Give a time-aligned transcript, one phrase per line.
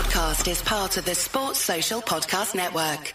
[0.00, 3.12] podcast is part of the Sports Social Podcast Network.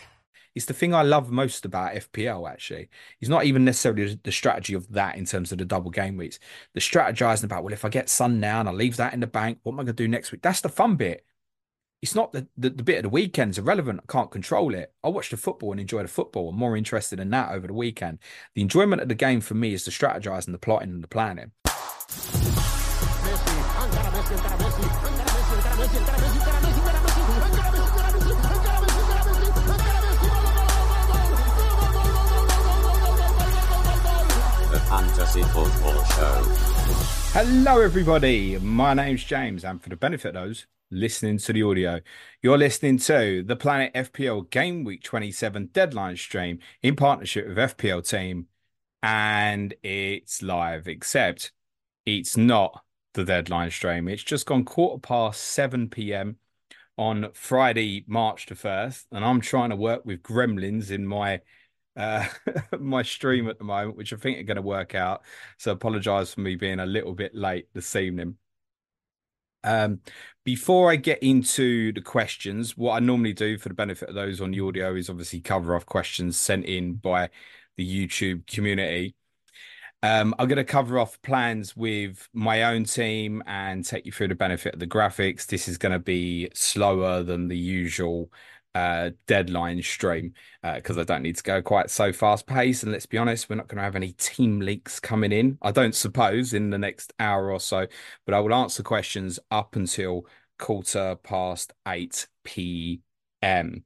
[0.53, 2.89] It's the thing I love most about FPL, actually.
[3.19, 6.37] It's not even necessarily the strategy of that in terms of the double game weeks.
[6.75, 9.25] The strategizing about, well, if I get Son now and I leave that in the
[9.25, 10.43] bank, what am I going to do next week?
[10.43, 11.25] That's the fun bit.
[12.03, 14.01] It's not the, the, the bit of the weekend's irrelevant.
[14.03, 14.93] I can't control it.
[15.03, 16.49] I watch the football and enjoy the football.
[16.49, 18.19] I'm more interested in that over the weekend.
[18.53, 21.51] The enjoyment of the game for me is the strategizing, the plotting, and the planning.
[25.75, 26.74] The
[34.95, 36.41] Fantasy Football Show.
[37.33, 38.57] Hello, everybody.
[38.59, 41.99] My name's James, and for the benefit of those listening to the audio,
[42.41, 48.07] you're listening to the Planet FPL Game Week 27 deadline stream in partnership with FPL
[48.07, 48.47] Team,
[49.03, 51.51] and it's live, except
[52.05, 52.81] it's not
[53.15, 54.07] the deadline stream.
[54.07, 56.37] It's just gone quarter past 7 p.m.
[56.97, 61.41] on Friday, March the 1st, and I'm trying to work with gremlins in my
[61.95, 62.25] uh,
[62.79, 65.23] my stream at the moment, which I think are going to work out.
[65.57, 68.37] So apologize for me being a little bit late this evening.
[69.63, 70.01] Um,
[70.43, 74.39] before I get into the questions, what I normally do for the benefit of those
[74.39, 77.29] on the audio is obviously cover off questions sent in by
[77.75, 79.15] the YouTube community.
[80.03, 84.27] Um, I'm going to cover off plans with my own team and take you through
[84.27, 85.47] the benefit of the graphics.
[85.47, 88.31] This is going to be slower than the usual
[88.75, 92.83] uh, deadline stream because uh, I don't need to go quite so fast paced.
[92.83, 95.71] And let's be honest, we're not going to have any team leaks coming in, I
[95.71, 97.87] don't suppose, in the next hour or so.
[98.25, 100.27] But I will answer questions up until
[100.59, 103.83] quarter past 8 p.m.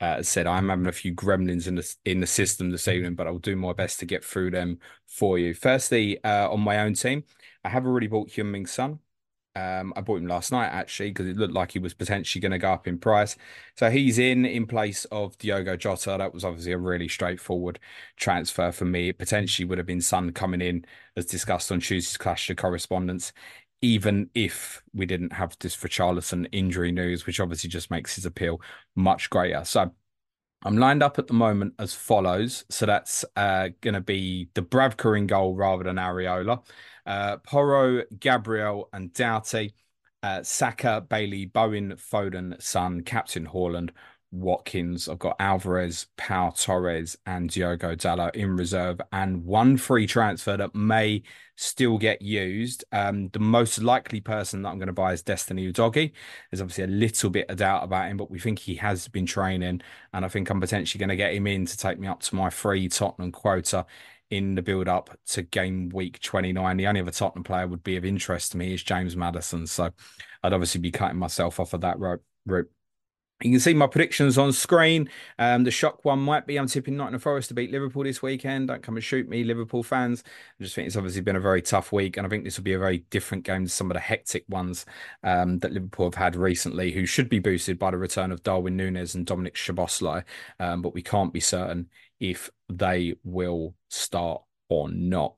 [0.00, 3.28] Uh, said, I'm having a few gremlins in the in the system this evening, but
[3.28, 5.54] I'll do my best to get through them for you.
[5.54, 7.22] Firstly, uh, on my own team,
[7.62, 8.98] I have already bought Heung-min Son.
[9.54, 12.52] Um, I bought him last night actually because it looked like he was potentially going
[12.52, 13.36] to go up in price.
[13.76, 16.16] So he's in in place of Diogo Jota.
[16.18, 17.78] That was obviously a really straightforward
[18.16, 19.10] transfer for me.
[19.10, 23.32] It potentially would have been Son coming in as discussed on Tuesday's Clash of Correspondence,
[23.82, 28.60] even if we didn't have this Richarlison injury news, which obviously just makes his appeal
[28.96, 29.64] much greater.
[29.64, 29.92] So
[30.64, 32.64] I'm lined up at the moment as follows.
[32.70, 36.64] So that's uh, going to be Dubravka in goal rather than Areola.
[37.06, 39.74] Uh, Porro, Gabriel, and Doughty.
[40.22, 43.90] Uh, Saka, Bailey, Bowen, Foden, Son, Captain Haaland,
[44.30, 45.08] Watkins.
[45.08, 50.74] I've got Alvarez, Pau Torres, and Diogo Dalot in reserve, and one free transfer that
[50.74, 51.22] may
[51.56, 52.84] still get used.
[52.92, 56.12] Um, the most likely person that I'm going to buy is Destiny Udogie.
[56.50, 59.26] There's obviously a little bit of doubt about him, but we think he has been
[59.26, 59.82] training,
[60.12, 62.34] and I think I'm potentially going to get him in to take me up to
[62.34, 63.86] my free Tottenham quota
[64.32, 66.78] in the build up to game week 29.
[66.78, 69.66] The only other Tottenham player would be of interest to me is James Maddison.
[69.66, 69.90] So
[70.42, 72.22] I'd obviously be cutting myself off of that route.
[73.42, 75.10] You can see my predictions on screen.
[75.38, 78.68] Um, the shock one might be I'm tipping Nottingham Forest to beat Liverpool this weekend.
[78.68, 80.22] Don't come and shoot me, Liverpool fans.
[80.26, 82.64] I just think it's obviously been a very tough week, and I think this will
[82.64, 84.86] be a very different game to some of the hectic ones
[85.24, 88.76] um, that Liverpool have had recently, who should be boosted by the return of Darwin
[88.76, 90.24] Nunez and Dominic Szoboszlai.
[90.60, 91.88] Um, but we can't be certain
[92.22, 95.34] if they will start or not.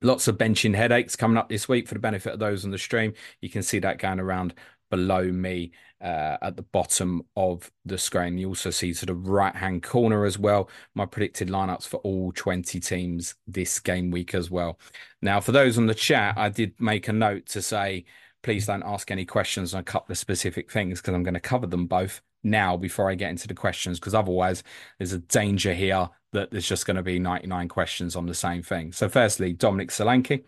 [0.00, 2.78] Lots of benching headaches coming up this week for the benefit of those on the
[2.78, 3.14] stream.
[3.40, 4.54] You can see that going around
[4.90, 8.38] below me uh, at the bottom of the screen.
[8.38, 12.30] You also see to the right hand corner as well my predicted lineups for all
[12.32, 14.78] 20 teams this game week as well.
[15.20, 18.04] Now, for those on the chat, I did make a note to say,
[18.42, 21.40] please don't ask any questions on a couple of specific things because I'm going to
[21.40, 24.62] cover them both now before I get into the questions because otherwise
[24.98, 28.62] there's a danger here that there's just going to be 99 questions on the same
[28.62, 28.92] thing.
[28.92, 30.44] So, firstly, Dominic Solanke.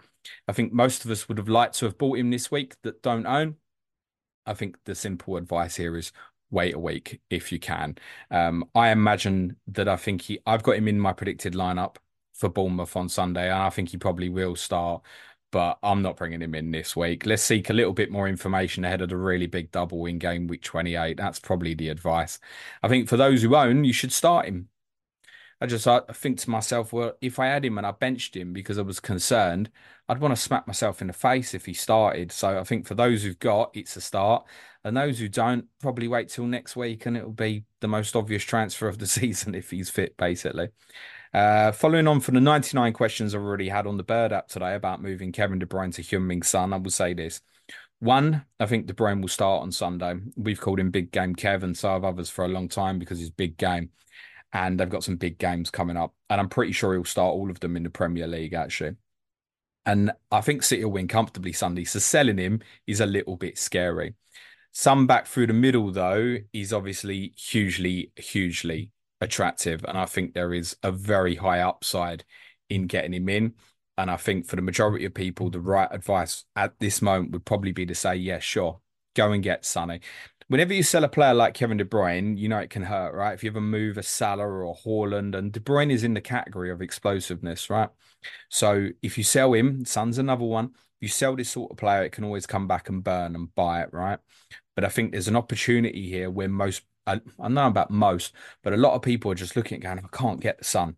[0.48, 3.02] I think most of us would have liked to have bought him this week that
[3.02, 3.56] don't own.
[4.44, 6.12] I think the simple advice here is
[6.50, 7.96] wait a week if you can.
[8.30, 11.96] Um, I imagine that I think he, I've got him in my predicted lineup
[12.34, 15.02] for Bournemouth on Sunday, and I think he probably will start
[15.56, 17.25] but I'm not bringing him in this week.
[17.25, 20.49] Let's seek a little bit more information ahead of the really big double in game
[20.49, 21.17] week 28.
[21.17, 22.38] That's probably the advice.
[22.82, 24.69] I think for those who own, you should start him.
[25.58, 28.53] I just I think to myself, well, if I had him and I benched him
[28.53, 29.70] because I was concerned,
[30.11, 32.32] I'd want to smack myself in the face if he started.
[32.32, 34.44] So I think for those who've got, it's a start.
[34.85, 38.43] And those who don't, probably wait till next week and it'll be the most obvious
[38.43, 40.69] transfer of the season if he's fit, basically.
[41.34, 44.75] Uh, following on from the 99 questions I've already had on the Bird app today
[44.75, 47.40] about moving Kevin De Bruyne to Heung-min Son, I will say this.
[47.99, 50.14] One, I think De Bruyne will start on Sunday.
[50.37, 53.31] We've called him Big Game Kevin, so have others for a long time because he's
[53.31, 53.90] big game.
[54.52, 56.14] And they've got some big games coming up.
[56.31, 58.96] And I'm pretty sure he'll start all of them in the Premier League, actually.
[59.84, 61.84] And I think City will win comfortably Sunday.
[61.84, 64.14] So selling him is a little bit scary.
[64.73, 68.90] Son back through the middle, though, is obviously hugely, hugely
[69.20, 69.84] attractive.
[69.86, 72.24] And I think there is a very high upside
[72.68, 73.54] in getting him in.
[73.98, 77.46] And I think for the majority of people, the right advice at this moment would
[77.46, 78.80] probably be to say, yeah, sure,
[79.14, 80.00] go and get Sonny.
[80.48, 83.32] Whenever you sell a player like Kevin De Bruyne, you know it can hurt, right?
[83.32, 86.20] If you ever move a Salah or a Haaland, and De Bruyne is in the
[86.20, 87.88] category of explosiveness, right?
[88.48, 90.66] So if you sell him, Son's another one.
[90.66, 93.52] If you sell this sort of player, it can always come back and burn and
[93.54, 94.18] buy it, right?
[94.76, 98.32] But I think there's an opportunity here where most, I, I know about most,
[98.62, 100.97] but a lot of people are just looking at going, I can't get the Son.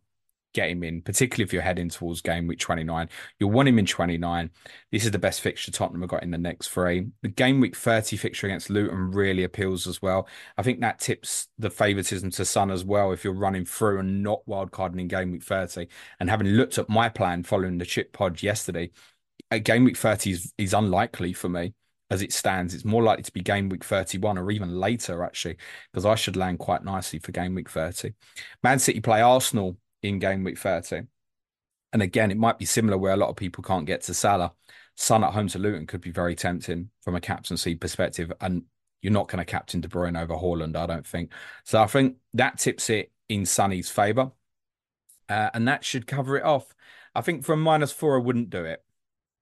[0.55, 3.08] get him in, particularly if you're heading towards game week 29.
[3.38, 4.50] You'll want him in 29.
[4.90, 7.08] This is the best fixture Tottenham have got in the next three.
[7.22, 10.26] The game week 30 fixture against Luton really appeals as well.
[10.56, 14.22] I think that tips the favouritism to Son as well if you're running through and
[14.22, 15.88] not wildcarding in game week 30.
[16.20, 18.90] And having looked at my plan following the chip pod yesterday,
[19.50, 21.75] a game week 30 is, is unlikely for me
[22.10, 22.75] as it stands.
[22.75, 25.56] It's more likely to be game week 31 or even later, actually,
[25.93, 28.12] because I should land quite nicely for game week 30.
[28.62, 31.02] Man City play Arsenal in game week 30.
[31.93, 34.52] And again, it might be similar where a lot of people can't get to Salah.
[34.96, 38.32] Son at home to Luton could be very tempting from a captaincy perspective.
[38.40, 38.64] And
[39.00, 41.32] you're not going to captain De Bruyne over Haaland, I don't think.
[41.64, 44.32] So I think that tips it in Sonny's favour.
[45.28, 46.75] Uh, and that should cover it off.
[47.14, 48.82] I think from minus four, I wouldn't do it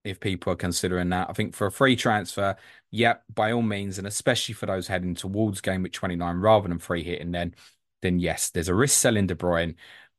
[0.06, 1.28] if people are considering that.
[1.30, 2.56] I think for a free transfer,
[2.90, 6.78] yep, by all means, and especially for those heading towards game week 29 rather than
[6.78, 7.54] free hitting, then
[8.02, 9.74] then yes, there's a risk selling De Bruyne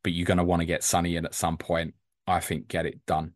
[0.07, 1.93] but you're going to want to get Sonny in at some point.
[2.25, 3.33] I think get it done.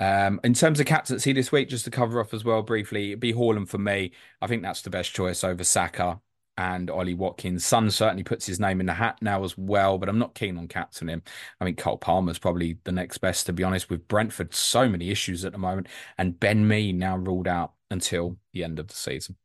[0.00, 3.20] Um, in terms of captaincy this week, just to cover off as well briefly, it'd
[3.20, 4.10] be Haaland for me.
[4.40, 6.20] I think that's the best choice over Saka
[6.58, 7.64] and Ollie Watkins.
[7.64, 10.58] Son certainly puts his name in the hat now as well, but I'm not keen
[10.58, 11.22] on captaining him.
[11.60, 14.54] I mean, Cole Palmer's probably the next best, to be honest, with Brentford.
[14.54, 15.88] So many issues at the moment,
[16.18, 19.36] and Ben Mee now ruled out until the end of the season.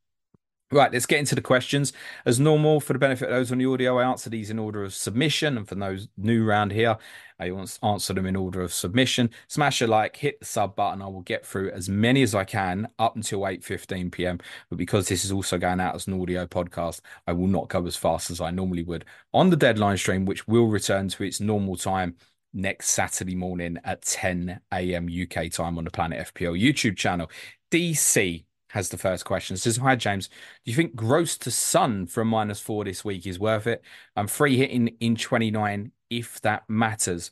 [0.70, 1.94] Right, let's get into the questions.
[2.26, 4.84] As normal, for the benefit of those on the audio, I answer these in order
[4.84, 5.58] of submission.
[5.58, 6.98] And for those new round here,
[7.40, 7.52] I
[7.84, 9.30] answer them in order of submission.
[9.48, 11.02] Smash a like, hit the sub button.
[11.02, 14.40] I will get through as many as I can up until 8.15 p.m.
[14.70, 17.86] But because this is also going out as an audio podcast, I will not go
[17.86, 21.40] as fast as I normally would on the deadline stream, which will return to its
[21.40, 22.16] normal time
[22.54, 25.08] next Saturday morning at 10 a.m.
[25.08, 27.32] UK time on the Planet FPL YouTube channel.
[27.72, 29.58] DC has the first question.
[29.58, 30.28] says, Hi, James.
[30.28, 33.84] Do you think Gross to Son from minus four this week is worth it?
[34.16, 37.32] I'm free hitting in 29 if that matters.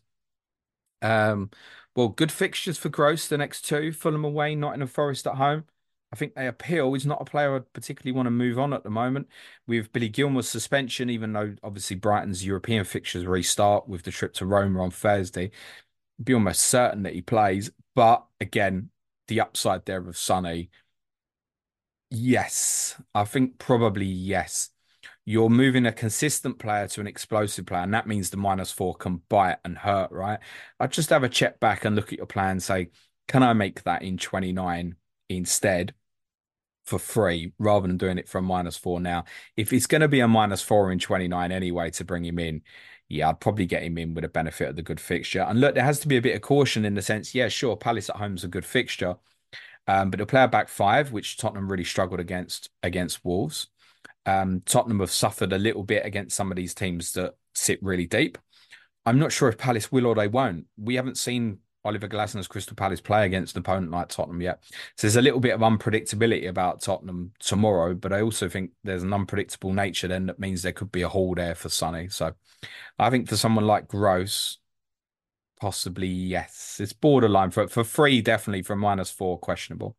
[1.02, 1.50] Um,
[1.96, 5.36] well, good fixtures for Gross the next two Fulham away, not in Nottingham Forest at
[5.36, 5.66] home.
[6.12, 6.94] I think they appeal.
[6.94, 9.28] He's not a player I particularly want to move on at the moment.
[9.68, 14.46] With Billy Gilmour's suspension, even though obviously Brighton's European fixtures restart with the trip to
[14.46, 15.52] Roma on Thursday,
[16.24, 17.72] be almost certain that he plays.
[17.96, 18.90] But again,
[19.28, 20.70] the upside there of Sonny
[22.18, 24.70] Yes, I think probably yes.
[25.26, 28.96] You're moving a consistent player to an explosive player, and that means the minus four
[28.96, 30.40] can bite and hurt, right?
[30.80, 32.90] I'd just have a check back and look at your plan and say,
[33.28, 34.96] can I make that in 29
[35.30, 35.94] instead
[36.86, 39.26] for free rather than doing it from minus four now?
[39.58, 42.62] If it's going to be a minus four in 29 anyway to bring him in,
[43.10, 45.42] yeah, I'd probably get him in with a benefit of the good fixture.
[45.42, 47.76] And look, there has to be a bit of caution in the sense, yeah, sure,
[47.76, 49.18] Palace at home is a good fixture
[49.88, 53.68] um, but he'll play a back five, which Tottenham really struggled against against Wolves.
[54.26, 58.08] Um, Tottenham have suffered a little bit against some of these teams that sit really
[58.08, 58.38] deep.
[59.06, 60.66] I'm not sure if Palace will or they won't.
[60.78, 64.64] We haven't seen Oliver Glasner's Crystal Palace play against an opponent like Tottenham yet.
[64.98, 69.04] So there's a little bit of unpredictability about Tottenham tomorrow, but I also think there's
[69.04, 72.10] an unpredictable nature then that means there could be a hole there for Sonny.
[72.10, 72.34] So
[72.98, 74.58] I think for someone like Gross,
[75.66, 76.78] Possibly yes.
[76.80, 79.96] It's borderline for for free, definitely for minus four, questionable.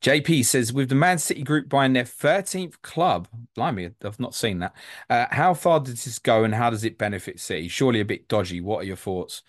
[0.00, 4.60] JP says, with the Man City group buying their 13th club, blimey, I've not seen
[4.60, 4.74] that.
[5.10, 7.68] Uh, how far does this go and how does it benefit City?
[7.68, 8.62] Surely a bit dodgy.
[8.62, 9.42] What are your thoughts?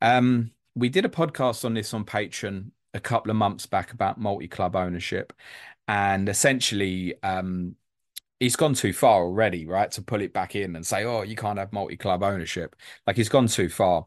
[0.00, 4.18] Um, we did a podcast on this on Patreon a couple of months back about
[4.18, 5.34] multi club ownership.
[5.86, 7.76] And essentially, um,
[8.38, 9.90] he's gone too far already, right?
[9.90, 12.74] To pull it back in and say, oh, you can't have multi club ownership.
[13.06, 14.06] Like he's gone too far.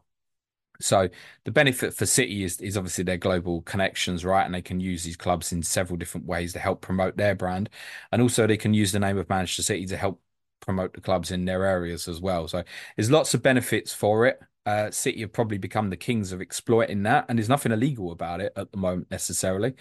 [0.80, 1.08] So
[1.44, 4.44] the benefit for City is, is obviously their global connections, right?
[4.44, 7.70] And they can use these clubs in several different ways to help promote their brand.
[8.10, 10.20] And also they can use the name of Manchester City to help
[10.60, 12.48] promote the clubs in their areas as well.
[12.48, 12.64] So
[12.96, 14.40] there's lots of benefits for it.
[14.66, 18.40] Uh, City have probably become the kings of exploiting that, and there's nothing illegal about
[18.40, 19.74] it at the moment necessarily.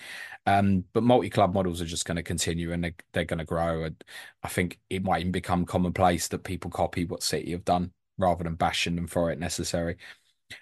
[0.46, 3.84] Um, but multi-club models are just going to continue, and they, they're going to grow.
[3.84, 4.04] And
[4.44, 8.44] I think it might even become commonplace that people copy what City have done rather
[8.44, 9.96] than bashing them for it necessary.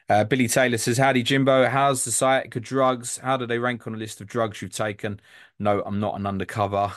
[0.10, 1.67] Uh, Billy Taylor says, Howdy, Jimbo.
[1.67, 3.17] How's the sciatica drugs?
[3.17, 5.19] How do they rank on a list of drugs you've taken?
[5.60, 6.91] No, I'm not an undercover,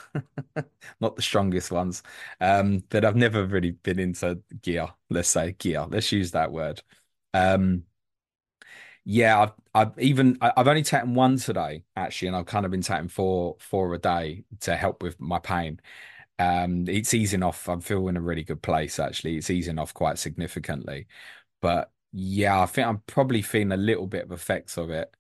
[1.01, 2.03] not the strongest ones.
[2.41, 4.89] Um, but I've never really been into gear.
[5.11, 5.87] Let's say gear.
[5.89, 6.83] Let's use that word.
[7.35, 7.85] Um,
[9.05, 12.83] yeah, I've, I've even I've only taken one today actually, and I've kind of been
[12.83, 15.81] taking four four a day to help with my pain.
[16.39, 17.69] Um, it's easing off.
[17.69, 19.37] I'm feeling a really good place actually.
[19.39, 21.09] It's easing off quite significantly,
[21.63, 25.13] but yeah, I think I'm probably feeling a little bit of effects of it.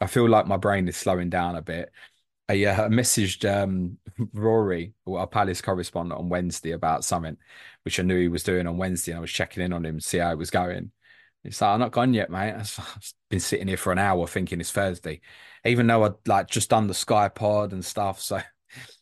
[0.00, 1.90] I feel like my brain is slowing down a bit.
[2.48, 3.98] I uh, messaged um,
[4.34, 7.38] Rory, our Palace correspondent, on Wednesday about something,
[7.84, 9.98] which I knew he was doing on Wednesday, and I was checking in on him
[10.00, 10.92] to see how it was going.
[11.44, 12.54] It's like I'm not gone yet, mate.
[12.56, 15.22] I've been sitting here for an hour thinking it's Thursday,
[15.64, 18.20] even though I'd like just done the Sky Pod and stuff.
[18.20, 18.40] So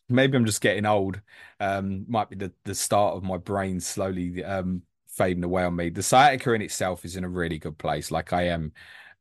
[0.08, 1.20] maybe I'm just getting old.
[1.60, 4.82] Um, might be the the start of my brain slowly um
[5.12, 5.90] fading away on me.
[5.90, 8.10] The sciatica in itself is in a really good place.
[8.10, 8.72] Like I am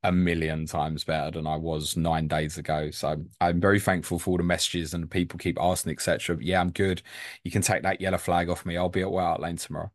[0.04, 2.90] a million times better than I was nine days ago.
[2.92, 6.38] So I'm very thankful for all the messages and people keep asking, etc.
[6.42, 7.04] Yeah, I'm good.
[7.44, 8.78] You can take that yellow flag off me.
[8.78, 9.92] I'll be at White Lane tomorrow.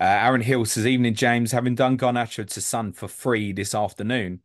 [0.00, 1.52] Uh, Aaron Hill says, Evening, James.
[1.52, 4.40] Having done Garnacho to Son for free this afternoon,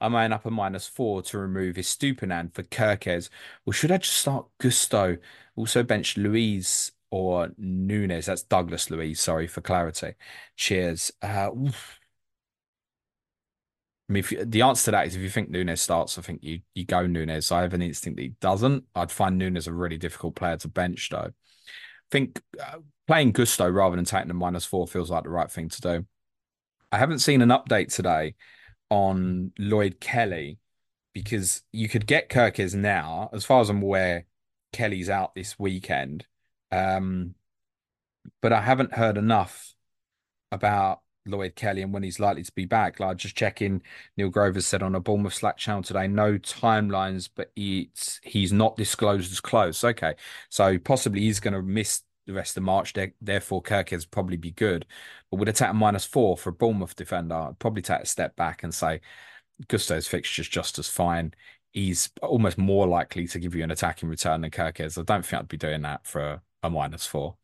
[0.00, 3.28] I'm eyeing up a minus four to remove his Estupiñán for Kerkez.
[3.66, 5.18] Or should I just start Gusto?
[5.56, 8.26] Also bench Luiz or Nunes.
[8.26, 9.20] That's Douglas Luiz.
[9.20, 10.14] Sorry for clarity.
[10.56, 11.12] Cheers.
[11.22, 11.50] Uh,
[14.08, 16.42] I mean, you, the answer to that is if you think Nunes starts, I think
[16.42, 17.52] you you go Nunes.
[17.52, 18.84] I have an instinct that he doesn't.
[18.94, 21.28] I'd find Nunes a really difficult player to bench, though.
[21.28, 25.50] I think uh, playing Gusto rather than taking the minus four feels like the right
[25.50, 26.06] thing to do.
[26.90, 28.34] I haven't seen an update today
[28.88, 30.58] on Lloyd Kelly
[31.12, 33.28] because you could get Kerkez now.
[33.32, 34.24] As far as I'm aware,
[34.72, 36.26] Kelly's out this weekend.
[36.70, 37.34] Um,
[38.40, 39.74] but I haven't heard enough
[40.52, 43.00] about Lloyd Kelly and when he's likely to be back.
[43.00, 43.82] Like just checking,
[44.16, 48.76] Neil Grover said on a Bournemouth Slack channel today, no timelines, but it's he's not
[48.76, 49.84] disclosed as close.
[49.84, 50.14] Okay,
[50.48, 52.94] so possibly he's going to miss the rest of March.
[53.20, 54.86] Therefore, Kerkez probably be good.
[55.30, 58.36] But with a take minus four for a Bournemouth defender, I'd probably take a step
[58.36, 59.00] back and say
[59.68, 61.34] Gusto's fixture's just as fine.
[61.72, 64.98] He's almost more likely to give you an attacking return than Kerkez.
[64.98, 67.36] I don't think I'd be doing that for a minus four.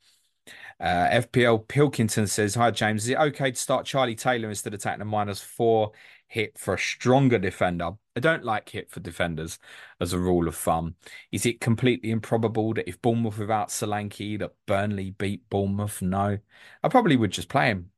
[0.81, 3.05] Uh, FPL Pilkington says, Hi, James.
[3.05, 5.93] Is it okay to start Charlie Taylor instead of taking a minus four
[6.27, 7.93] hit for a stronger defender?
[8.17, 9.59] I don't like hit for defenders
[10.01, 10.97] as a rule of thumb.
[11.33, 16.03] Is it completely improbable that if Bournemouth without Solanke, that Burnley beat Bournemouth?
[16.03, 16.39] No.
[16.83, 17.91] I probably would just play him.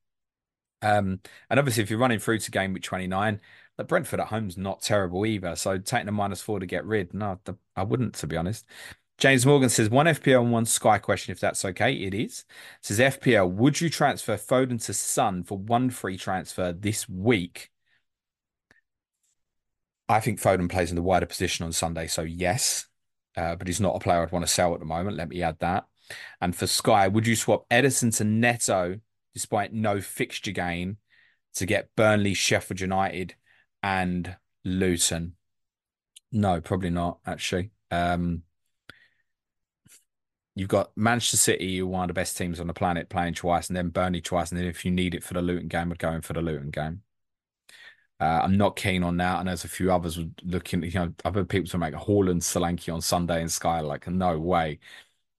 [0.82, 1.20] Um,
[1.50, 3.40] and obviously, if you're running through to game week 29,
[3.76, 5.56] the Brentford at home's not terrible either.
[5.56, 7.40] So taking a minus four to get rid, no,
[7.75, 8.66] I wouldn't, to be honest.
[9.18, 11.92] James Morgan says one FPL and one Sky question, if that's okay.
[11.94, 12.44] It is.
[12.82, 17.70] Says FPL, would you transfer Foden to Son for one free transfer this week?
[20.08, 22.87] I think Foden plays in the wider position on Sunday, so yes.
[23.37, 25.16] Uh, but he's not a player I'd want to sell at the moment.
[25.16, 25.85] Let me add that.
[26.40, 29.00] And for Sky, would you swap Ederson to Neto
[29.35, 30.99] despite no fixture gain
[31.54, 33.35] to get Burnley, Sheffield United,
[33.82, 35.35] and Luton?
[36.32, 37.70] No, probably not, actually.
[37.90, 38.42] Um,
[40.56, 43.68] you've got Manchester City, are one of the best teams on the planet, playing twice,
[43.68, 45.98] and then Burnley twice, and then if you need it for the Luton game, would
[46.00, 47.02] go in for the Luton game.
[48.18, 50.82] Uh, I'm not keen on that, and there's a few others looking.
[50.82, 54.38] You know, heard people to make a Haaland Solanke on Sunday in Sky, like no
[54.40, 54.78] way.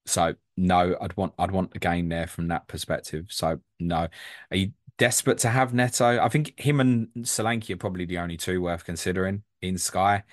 [0.05, 3.25] So no, I'd want I'd want a gain there from that perspective.
[3.29, 4.07] So no,
[4.51, 6.23] are you desperate to have Neto?
[6.23, 10.23] I think him and Solanke are probably the only two worth considering in Sky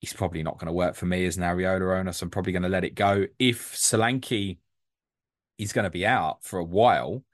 [0.00, 2.52] he's probably not going to work for me as an Areola owner, so I'm probably
[2.52, 3.26] going to let it go.
[3.38, 4.58] If Solanke
[5.58, 7.24] is going to be out for a while,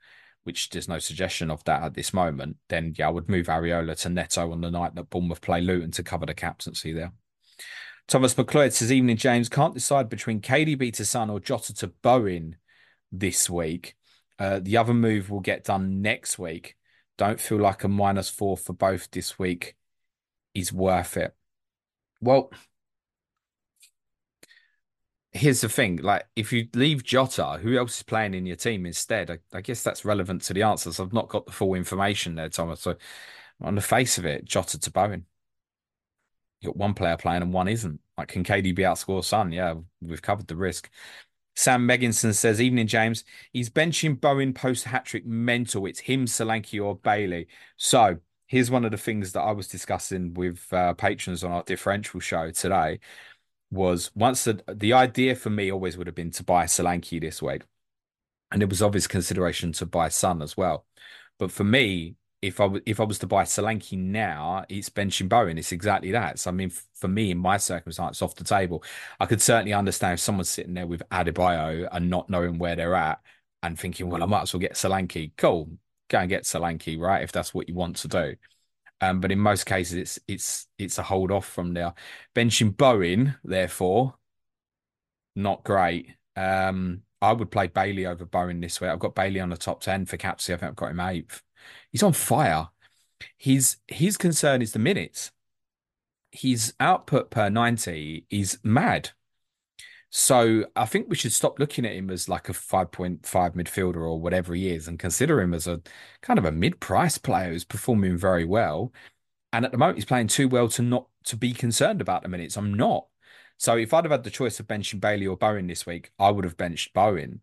[0.43, 3.99] which there's no suggestion of that at this moment, then yeah, I would move Areola
[4.01, 7.13] to Neto on the night that Bournemouth play Luton to cover the captaincy there.
[8.07, 9.49] Thomas McLeod says, Evening, James.
[9.49, 12.57] Can't decide between KDB to Son or Jota to Bowen
[13.11, 13.95] this week.
[14.37, 16.75] Uh, the other move will get done next week.
[17.17, 19.75] Don't feel like a minus four for both this week
[20.53, 21.33] is worth it.
[22.21, 22.49] Well,
[25.31, 28.85] here's the thing: like, if you leave Jota, who else is playing in your team
[28.85, 29.29] instead?
[29.31, 30.99] I, I guess that's relevant to the answers.
[30.99, 32.81] I've not got the full information there, Thomas.
[32.81, 32.95] So,
[33.61, 35.25] on the face of it, Jota to Bowen.
[36.61, 37.99] You got one player playing and one isn't.
[38.17, 39.51] Like, can KDB outscore Son?
[39.51, 40.89] Yeah, we've covered the risk.
[41.55, 43.23] Sam Megginson says, Evening, James.
[43.51, 45.85] He's benching Bowen post hat trick mental.
[45.85, 47.47] It's him, Solanke, or Bailey.
[47.77, 51.63] So here's one of the things that I was discussing with uh, patrons on our
[51.63, 52.99] differential show today
[53.71, 57.41] was once the the idea for me always would have been to buy Solanke this
[57.41, 57.63] week,
[58.51, 60.85] and it was obvious consideration to buy Son as well.
[61.39, 65.57] But for me, if I if I was to buy Solanke now, it's benching Bowen.
[65.57, 66.39] It's exactly that.
[66.39, 68.83] So I mean, for me, in my circumstance, off the table,
[69.19, 72.95] I could certainly understand if someone's sitting there with Adebayo and not knowing where they're
[72.95, 73.21] at
[73.63, 75.31] and thinking, well, I might as well get Solanke.
[75.37, 75.69] Cool,
[76.09, 77.23] go and get Solanke, right?
[77.23, 78.35] If that's what you want to do.
[79.01, 81.93] Um, but in most cases, it's it's it's a hold off from there.
[82.33, 84.15] Benching Bowen, therefore,
[85.35, 86.13] not great.
[86.35, 88.89] Um, I would play Bailey over Bowen this week.
[88.89, 90.53] I've got Bailey on the top ten for capsy.
[90.53, 91.41] I think I've got him eighth.
[91.91, 92.69] He's on fire.
[93.37, 95.31] His his concern is the minutes.
[96.31, 99.11] His output per ninety is mad.
[100.17, 104.17] So I think we should stop looking at him as like a 5.5 midfielder or
[104.17, 105.81] whatever he is and consider him as a
[106.21, 108.93] kind of a mid-price player who's performing very well.
[109.51, 112.29] And at the moment he's playing too well to not to be concerned about the
[112.29, 112.55] minutes.
[112.55, 113.07] I'm not.
[113.57, 116.29] So if I'd have had the choice of benching Bailey or Bowen this week, I
[116.29, 117.41] would have benched Bowen.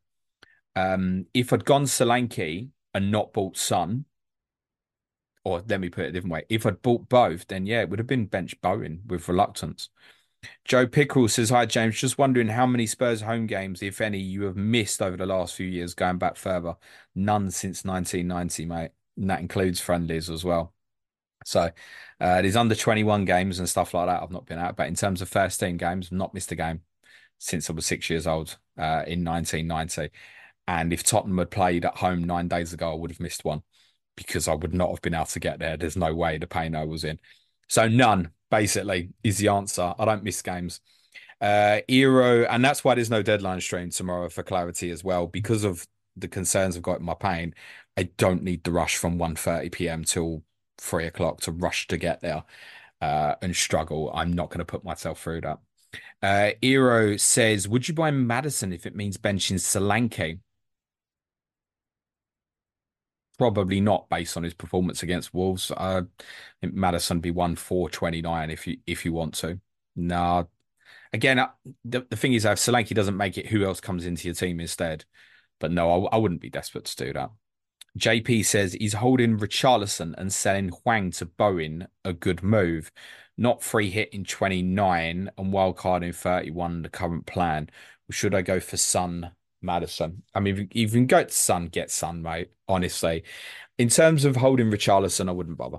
[0.75, 4.07] Um, if I'd gone Solanke and not bought Son,
[5.45, 7.91] or let me put it a different way, if I'd bought both, then yeah, it
[7.91, 9.91] would have been bench Bowen with reluctance.
[10.65, 11.99] Joe Pickrell says, Hi, James.
[11.99, 15.55] Just wondering how many Spurs home games, if any, you have missed over the last
[15.55, 16.77] few years, going back further.
[17.15, 18.91] None since 1990, mate.
[19.17, 20.75] And that includes friendlies as well.
[21.45, 21.71] So
[22.21, 24.23] uh, there's under 21 games and stuff like that.
[24.23, 24.77] I've not been out.
[24.77, 26.83] But in terms of first team games, I've not missed a game
[27.39, 30.11] since I was six years old uh, in 1990.
[30.69, 33.63] And if Tottenham had played at home nine days ago, I would have missed one
[34.17, 35.77] because I would not have been able to get there.
[35.77, 37.19] There's no way the pain I was in.
[37.69, 39.95] So none, basically, is the answer.
[39.99, 40.81] I don't miss games.
[41.41, 45.65] Uh Eero, and that's why there's no deadline stream tomorrow for clarity as well, because
[45.65, 47.55] of the concerns I've got in my pain.
[47.97, 50.05] I don't need the rush from 1.30 p.m.
[50.05, 50.45] till
[50.79, 52.45] three o'clock to rush to get there
[53.01, 54.11] uh, and struggle.
[54.15, 55.59] I'm not going to put myself through that.
[56.23, 60.39] Uh, Eero says, Would you buy Maddison if it means benching Solanke?
[63.43, 65.73] Probably not based on his performance against Wolves.
[65.77, 66.03] Uh,
[66.63, 69.59] Maddison be one four twenty nine if you if you want to.
[69.97, 70.47] No,
[71.13, 71.49] again, uh,
[71.85, 74.61] the, the thing is, if Solanke doesn't make it, who else comes into your team
[74.61, 75.07] instead?
[75.59, 77.31] But no, I, I wouldn't be desperate to do that.
[77.99, 82.93] JP says he's holding Richarlison and selling Hwang to Bowen a good move.
[83.37, 87.71] Not free hit in 29 and wildcard in 31, the current plan.
[88.09, 90.23] Should I go for Son Maddison?
[90.35, 92.51] I mean, you can go to Son, get Son, mate.
[92.69, 93.25] Honestly.
[93.79, 95.79] In terms of holding Richarlison, I wouldn't bother.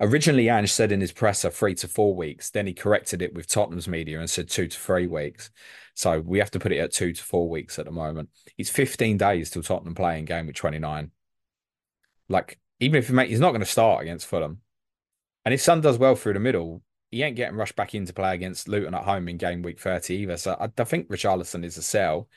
[0.00, 2.50] Originally, Ange said in his presser three to four weeks.
[2.50, 5.50] Then he corrected it with Tottenham's media and said two to three weeks.
[5.94, 8.30] So we have to put it at two to four weeks at the moment.
[8.56, 11.10] It's 15 days till Tottenham playing game with 29.
[12.28, 14.60] Like, even if he he's not going to start against Fulham.
[15.44, 18.34] And if Son does well through the middle, he ain't getting rushed back into play
[18.34, 20.36] against Luton at home in game week 30 either.
[20.36, 22.28] So I, I think Richarlison is a sell.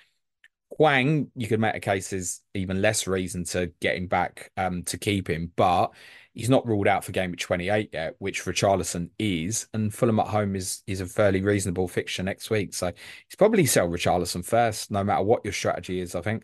[0.78, 4.84] Hwang, you could make a case is even less reason to get him back um,
[4.84, 5.94] to keep him, but
[6.34, 10.28] he's not ruled out for game week 28 yet, which Richarlison is, and Fulham at
[10.28, 12.74] home is is a fairly reasonable fixture next week.
[12.74, 16.44] So he's probably sell Richarlison first, no matter what your strategy is, I think.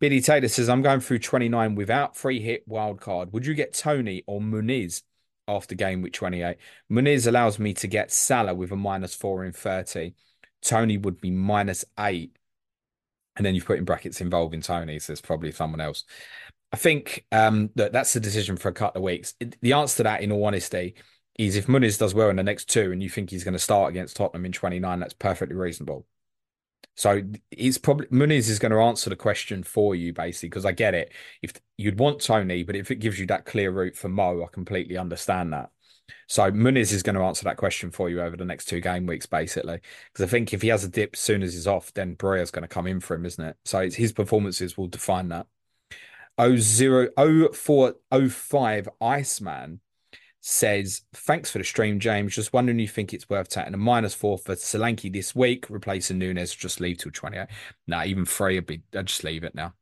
[0.00, 3.32] Billy Taylor says, I'm going through 29 without free hit wild card.
[3.32, 5.02] Would you get Toney or Muniz
[5.48, 6.56] after game week 28?
[6.90, 10.14] Muniz allows me to get Salah with a minus four in 30.
[10.62, 12.36] Toney would be minus eight.
[13.36, 16.04] And then you've put in brackets involving Toney, so it's probably someone else.
[16.72, 19.34] I think um, that that's the decision for a couple of weeks.
[19.62, 20.96] The answer to that, in all honesty,
[21.38, 23.58] is if Muniz does well in the next two and you think he's going to
[23.58, 26.04] start against Tottenham in 29, that's perfectly reasonable.
[26.96, 30.72] So it's probably Muniz is going to answer the question for you, basically, because I
[30.72, 31.12] get it.
[31.42, 34.46] If you'd want Toney, but if it gives you that clear route for Mo, I
[34.52, 35.70] completely understand that.
[36.26, 39.06] So Muniz is going to answer that question for you over the next two game
[39.06, 39.80] weeks, basically.
[40.12, 42.50] Because I think if he has a dip as soon as he's off, then Broja's
[42.50, 43.56] going to come in for him, isn't it?
[43.64, 45.46] So his performances will define that.
[46.38, 49.80] 0405 Iceman
[50.40, 52.34] says, Thanks for the stream, James.
[52.34, 56.18] Just wondering you think it's worth taking a minus four for Solanke this week, replacing
[56.18, 57.46] Nunez, just leave till 28.
[57.86, 59.74] No, even three would be, I'd just leave it now.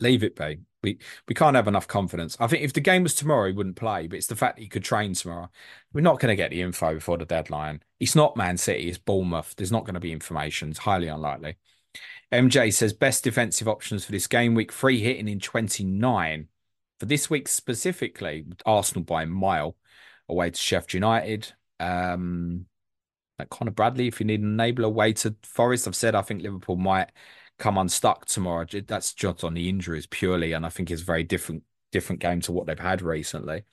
[0.00, 0.60] Leave it be.
[0.82, 2.36] We, we can't have enough confidence.
[2.38, 4.62] I think if the game was tomorrow, he wouldn't play, but it's the fact that
[4.62, 5.48] he could train tomorrow.
[5.92, 7.82] We're not going to get the info before the deadline.
[7.98, 9.54] It's not Man City, it's Bournemouth.
[9.56, 10.70] There's not going to be information.
[10.70, 11.56] It's highly unlikely.
[12.32, 16.48] MJ says best defensive options for this game week free hitting in 29.
[17.00, 19.76] For this week specifically, Arsenal by a mile
[20.28, 21.52] away to Sheffield United.
[21.78, 22.66] Um,
[23.38, 26.42] like Connor Bradley, if you need an enabler away to Forest, I've said I think
[26.42, 27.10] Liverpool might
[27.58, 28.66] come unstuck tomorrow.
[28.86, 32.40] That's just on the injuries purely, and I think it's a very different different game
[32.42, 33.64] to what they've had recently.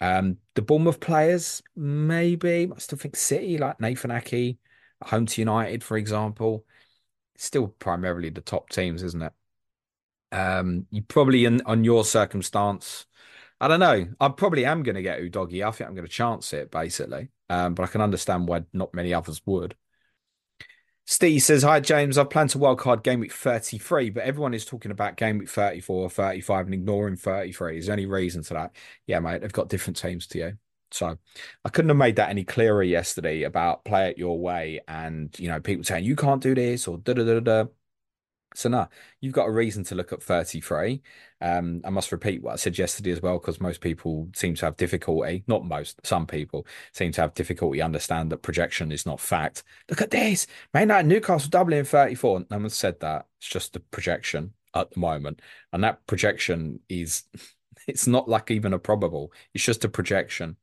[0.00, 4.58] Um, the Bournemouth players, maybe I still think City, like Nathan Ake,
[5.02, 6.64] home to United, for example
[7.40, 9.32] still primarily the top teams, isn't it?
[10.32, 13.06] Um, you probably in on your circumstance.
[13.60, 14.06] I don't know.
[14.20, 15.66] I probably am going to get Udogie.
[15.66, 17.28] I think I'm going to chance it basically.
[17.48, 19.76] Um, but I can understand why not many others would.
[21.04, 22.16] Steve says, Hi, James.
[22.16, 26.04] I've planned to wildcard game week 33, but everyone is talking about game week 34
[26.04, 27.78] or 35 and ignoring 33.
[27.78, 28.76] Is there any reason to that?
[29.06, 30.52] Yeah, mate, they've got different teams to you.
[30.92, 31.18] So
[31.64, 35.48] I couldn't have made that any clearer yesterday about play it your way and, you
[35.48, 37.64] know, people saying you can't do this or da da da da.
[38.54, 38.88] So now
[39.20, 41.02] you've got a reason to look at 33.
[41.40, 44.66] Um, I must repeat what I said yesterday as well, because most people seem to
[44.66, 49.20] have difficulty, not most, some people seem to have difficulty understand that projection is not
[49.20, 49.62] fact.
[49.88, 50.46] Look at this.
[50.74, 52.46] Man United Newcastle doubling 34.
[52.50, 53.26] No one said that.
[53.38, 55.40] It's just a projection at the moment.
[55.72, 57.24] And that projection is
[57.86, 59.32] it's not like even a probable.
[59.54, 60.56] It's just a projection.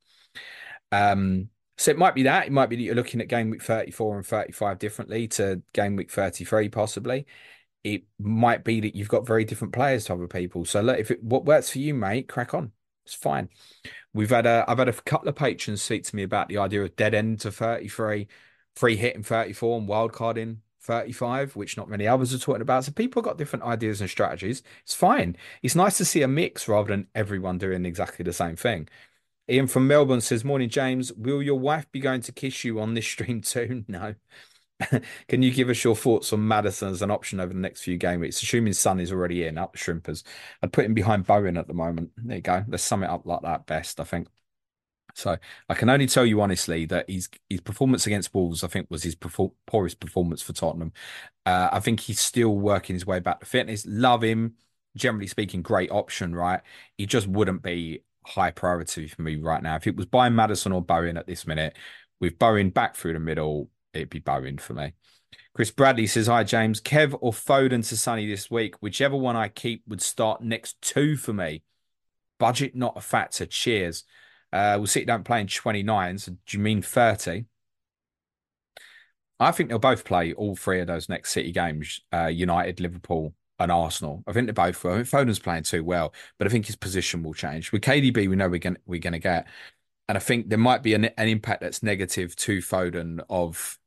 [0.92, 1.48] Um,
[1.78, 2.46] so it might be that.
[2.46, 5.94] It might be that you're looking at game week 34 and 35 differently to game
[5.94, 7.26] week 33, possibly
[7.94, 10.64] it might be that you've got very different players to other people.
[10.64, 12.72] So look, if it what works for you, mate, crack on.
[13.04, 13.48] It's fine.
[14.12, 16.82] We've had a I've had a couple of patrons speak to me about the idea
[16.82, 18.28] of dead end to 33,
[18.76, 22.62] free hit in 34 and wild card in 35, which not many others are talking
[22.62, 22.84] about.
[22.84, 24.62] So people got different ideas and strategies.
[24.82, 25.36] It's fine.
[25.62, 28.88] It's nice to see a mix rather than everyone doing exactly the same thing.
[29.50, 31.12] Ian from Melbourne says, Morning, James.
[31.14, 33.84] Will your wife be going to kiss you on this stream too?
[33.88, 34.14] No.
[35.28, 37.96] Can you give us your thoughts on Maddison as an option over the next few
[37.96, 38.42] game weeks?
[38.42, 40.22] Assuming Son is already in, up the Shrimpers.
[40.62, 42.10] I'd put him behind Bowen at the moment.
[42.16, 42.64] There you go.
[42.68, 44.28] Let's sum it up like that best, I think.
[45.14, 45.36] So
[45.68, 49.02] I can only tell you honestly that his his performance against Wolves, I think, was
[49.02, 50.92] his poorest performance for Tottenham.
[51.44, 53.84] Uh, I think he's still working his way back to fitness.
[53.84, 54.54] Love him,
[54.94, 56.60] generally speaking, great option, right?
[56.96, 59.74] He just wouldn't be high priority for me right now.
[59.74, 61.76] If it was by Maddison or Bowen at this minute,
[62.20, 64.94] with Bowen back through the middle, it'd be Bowen for me.
[65.54, 66.80] Chris Bradley says, Hi, James.
[66.80, 68.76] Kev or Foden to Sonny this week?
[68.80, 71.62] Whichever one I keep would start next two for me.
[72.38, 73.46] Budget not a factor.
[73.46, 74.04] Cheers.
[74.52, 76.18] Uh, we'll sit down playing 29.
[76.18, 77.44] So do you mean 30?
[79.40, 83.34] I think they'll both play all three of those next City games uh, United, Liverpool,
[83.58, 84.24] and Arsenal.
[84.26, 84.84] I think they're both.
[84.84, 87.70] I think Foden's playing too well, but I think his position will change.
[87.70, 89.46] With KDB, we know we're going we're going to get
[90.08, 93.78] and I think there might be an, an impact that's negative to Foden of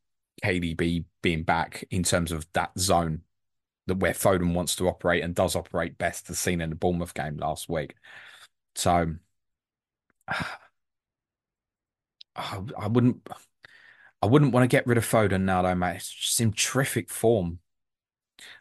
[0.44, 3.22] KDB being back in terms of that zone
[3.88, 7.14] that where Foden wants to operate and does operate best, as seen in the Bournemouth
[7.14, 7.96] game last week.
[8.76, 9.16] So
[12.36, 13.28] I wouldn't
[14.22, 15.98] I wouldn't want to get rid of Foden now though, mate.
[15.98, 17.60] It's just in terrific form.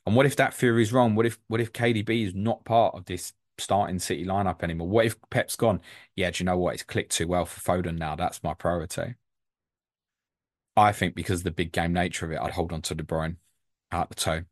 [0.06, 1.14] And what if that theory is wrong?
[1.14, 4.88] What if what if KDB is not part of this starting City lineup anymore.
[4.88, 5.80] What if Pep's gone?
[6.16, 6.74] Yeah, do you know what?
[6.74, 8.16] It's clicked too well for Foden now.
[8.16, 9.14] That's my priority.
[10.76, 13.02] I think because of the big game nature of it, I'd hold on to De
[13.02, 13.36] Bruyne
[13.92, 14.42] out the toe.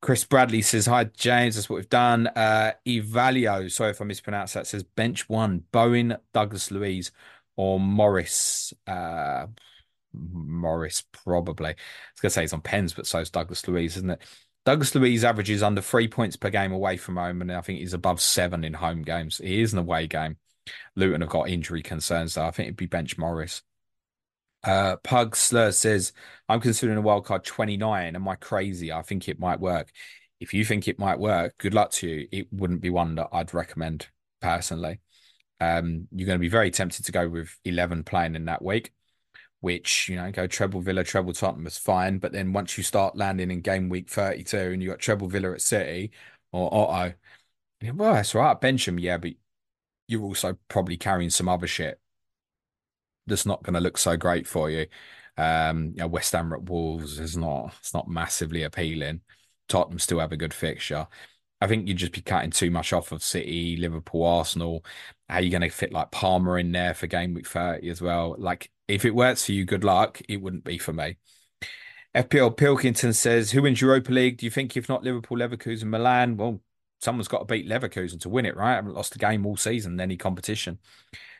[0.00, 1.54] Chris Bradley says, Hi, James.
[1.54, 2.26] That's what we've done.
[2.26, 7.12] Uh, Evalio, sorry if I mispronounced that, says bench one, Bowen, Douglas Luiz,
[7.56, 8.74] or Morris.
[8.86, 9.46] Uh,
[10.12, 11.70] Morris, probably.
[11.70, 11.74] I
[12.14, 14.22] was going to say he's on pens, but so is Douglas Luiz, isn't it?
[14.64, 17.94] Douglas Luiz averages under three points per game away from home, and I think he's
[17.94, 19.38] above seven in home games.
[19.38, 20.36] He is an away game.
[20.94, 23.62] Luton have got injury concerns, so I think it'd be bench Morris.
[24.64, 26.12] Uh, Pug Slur says,
[26.48, 28.14] I'm considering a wild card 29.
[28.14, 28.92] Am I crazy?
[28.92, 29.90] I think it might work.
[30.40, 32.28] If you think it might work, good luck to you.
[32.30, 34.08] It wouldn't be one that I'd recommend
[34.40, 35.00] personally.
[35.60, 38.92] Um, you're going to be very tempted to go with 11 playing in that week
[39.60, 42.18] which you know go treble Villa, treble Tottenham is fine.
[42.18, 45.28] But then once you start landing in game week thirty two and you got treble
[45.28, 46.10] Villa at City
[46.50, 47.14] or Otto,
[47.94, 49.32] well that's right, bench him, yeah, but
[50.08, 52.00] you're also probably carrying some other shit
[53.26, 54.86] that's not going to look so great for you.
[55.36, 59.20] Um, you know, West Ham at Wolves is not it's not massively appealing.
[59.68, 61.06] Tottenham still have a good fixture.
[61.60, 64.84] I think you'd just be cutting too much off of City, Liverpool, Arsenal.
[65.28, 68.02] How are you going to fit like Palmer in there for game week 30 as
[68.02, 68.34] well?
[68.36, 70.20] Like, if it works for you, good luck.
[70.28, 71.18] It wouldn't be for me.
[72.16, 74.38] FPL Pilkington says, Who wins Europa League?
[74.38, 76.36] Do you think if not Liverpool, Leverkusen, Milan?
[76.36, 76.60] Well,
[77.00, 78.72] someone's got to beat Leverkusen to win it, right?
[78.72, 80.80] I haven't lost a game all season in any competition.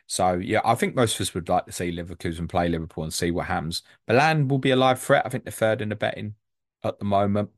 [0.07, 3.13] So, yeah, I think most of us would like to see Leverkusen play Liverpool and
[3.13, 3.83] see what happens.
[4.07, 5.25] Milan will be a live threat.
[5.25, 6.35] I think they're third in the betting
[6.83, 7.49] at the moment.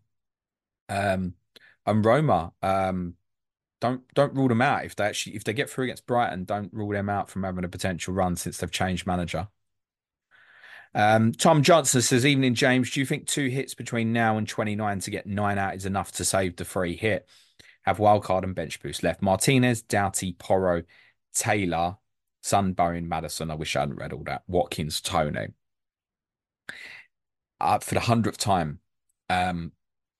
[0.87, 1.33] Um,
[1.85, 3.15] and Roma, um,
[3.81, 6.45] don't don't rule them out if they actually if they get through against Brighton.
[6.45, 9.47] Don't rule them out from having a potential run since they've changed manager.
[10.93, 12.91] Um, Tom Johnson says, "Evening, James.
[12.91, 16.11] Do you think two hits between now and 29 to get nine out is enough
[16.13, 17.27] to save the free hit?
[17.83, 19.21] Have wildcard and bench boost left.
[19.21, 20.83] Martinez, Doughty, Porro,
[21.33, 21.97] Taylor,
[22.45, 23.51] Sunbone, Maddison.
[23.51, 24.43] I wish I hadn't read all that.
[24.47, 25.47] Watkins, Toney.
[27.59, 28.79] Uh, for the hundredth time,
[29.29, 29.71] um,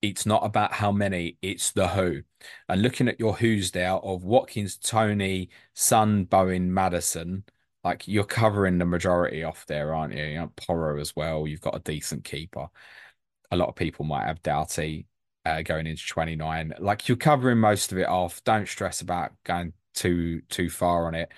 [0.04, 2.24] It's not about how many, it's the who.
[2.70, 7.46] And looking at your who's there of Watkins, Toney, Son, Bowen, Maddison,
[7.86, 10.26] like you're covering the majority off there, aren't you?
[10.26, 11.48] You know, Porro as well.
[11.48, 12.68] You've got a decent keeper.
[13.52, 15.08] A lot of people might have Doughty
[15.46, 16.76] uh, going into 29.
[16.80, 18.44] Like you're covering most of it off.
[18.46, 21.32] Don't stress about going too too far on it.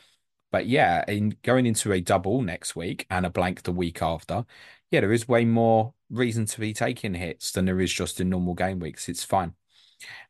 [0.51, 4.45] But yeah, in going into a double next week and a blank the week after,
[4.91, 8.29] yeah, there is way more reason to be taking hits than there is just in
[8.29, 9.09] normal game weeks.
[9.09, 9.53] It's fine.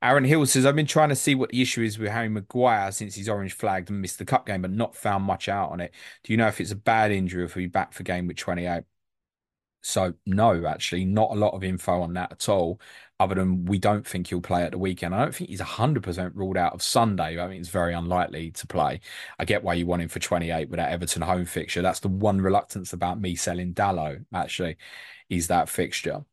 [0.02, 2.92] Aaron Hill says, I've been trying to see what the issue is with Harry Maguire
[2.92, 5.82] since he's orange flagged and missed the cup game, but not found much out on
[5.82, 5.94] it.
[6.24, 8.84] Do you know if it's a bad injury if he'll back for game week 28?
[9.82, 12.82] So, no, actually, not a lot of info on that at all,
[13.20, 15.16] other than we don't think he'll play at the weekend.
[15.16, 17.40] I don't think he's 100% ruled out of Sunday.
[17.40, 19.00] I mean, it's very unlikely to play.
[19.40, 21.82] I get why you want him for 28 with that Everton home fixture.
[21.82, 24.78] That's the one reluctance about me selling Dalot, actually,
[25.30, 26.26] is that fixture.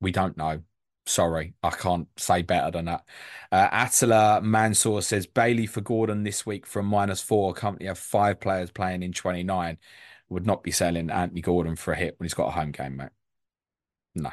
[0.00, 0.62] We don't know.
[1.06, 3.04] Sorry, I can't say better than that.
[3.52, 7.54] Uh, Attila Mansour says Bailey for Gordon this week from minus four.
[7.54, 9.78] Company have five players playing in 29
[10.28, 12.96] would not be selling Anthony Gordon for a hit when he's got a home game,
[12.96, 13.10] mate.
[14.16, 14.30] No.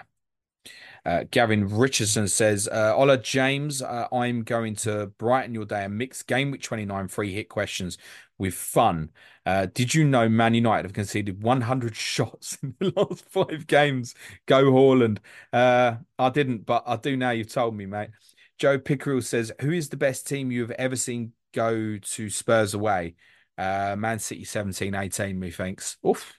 [1.06, 5.98] Uh, Gavin Richardson says, uh, Ola James, uh, I'm going to brighten your day and
[5.98, 7.98] mix game week 29 free hit questions
[8.38, 9.10] with fun.
[9.46, 14.16] Uh, did you know Man United have conceded 100 shots in the last five games?
[14.46, 15.18] Go Haaland.
[15.52, 17.32] Uh, I didn't, but I do now.
[17.32, 18.10] You've told me, mate.
[18.58, 22.74] Joe Pickerel says, Who is the best team you have ever seen go to Spurs
[22.74, 23.16] away?
[23.58, 25.98] Uh, Man City 17 18, methinks.
[26.08, 26.34] Oof.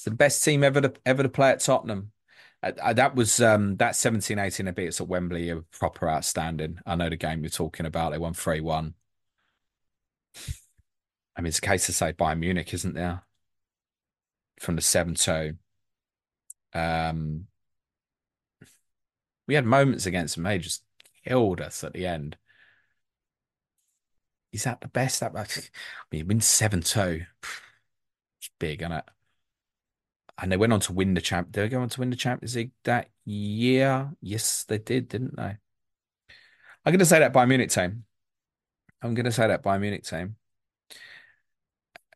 [0.00, 2.12] It's the best team ever to ever to play at Tottenham.
[2.62, 6.78] Uh, uh that was um, that 17 18 a bit at Wembley, a proper outstanding.
[6.86, 8.12] I know the game you're talking about.
[8.12, 8.94] They won 3 1.
[11.36, 13.24] I mean, it's a case to say Bayern Munich, isn't there?
[14.58, 15.52] From the 7 2.
[16.72, 17.46] Um,
[19.46, 20.44] we had moments against them.
[20.44, 20.82] They just
[21.26, 22.38] killed us at the end.
[24.50, 25.20] Is that the best?
[25.20, 25.46] That I
[26.10, 27.26] mean, win seven two.
[28.38, 29.04] It's big, isn't it?
[30.40, 31.52] And they went on to win the champ.
[31.52, 34.10] Did they go on to win the Champions League that year?
[34.20, 35.56] Yes, they did, didn't they?
[36.84, 38.04] I'm going to say that Bayern Munich team.
[39.02, 40.36] I'm going to say that Bayern Munich team.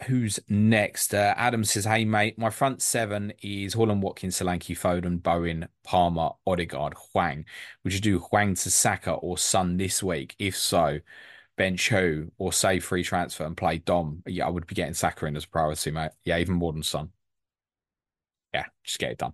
[0.07, 1.15] Who's next?
[1.15, 6.31] Uh, Adam says, "Hey mate, my front seven is Haaland, Watkins, Solanke, Foden, Bowen, Palmer,
[6.47, 7.45] Odegaard, Hwang.
[7.85, 10.35] Would you do Hwang to Saka or Son this week?
[10.39, 10.99] If so,
[11.57, 15.27] bench who or say free transfer and play Dom, yeah, I would be getting Saka
[15.27, 16.11] in as a priority, mate.
[16.25, 17.11] Yeah, even more than Son.
[18.55, 19.33] Yeah, just get it done.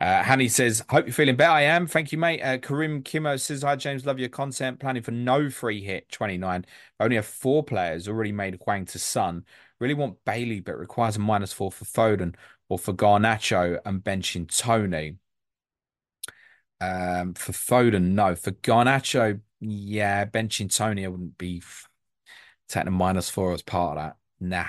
[0.00, 1.50] Uh, Hanny says, Hope you're feeling better.
[1.50, 1.86] I am.
[1.86, 2.40] Thank you, mate.
[2.40, 4.06] Uh, Karim Kimo says, Hi, James.
[4.06, 4.78] Love your content.
[4.78, 6.64] Planning for no free hit 29.
[7.00, 9.44] Only have four players already made Hwang to Son.
[9.80, 12.34] Really want Bailey, but requires a minus four for Foden
[12.68, 15.16] or for Garnacho and benching Toney.
[16.80, 18.36] Um, for Foden, no.
[18.36, 21.62] For Garnacho, yeah, benching Toney, I wouldn't be
[22.68, 24.16] taking a minus four as part of that.
[24.40, 24.66] Nah.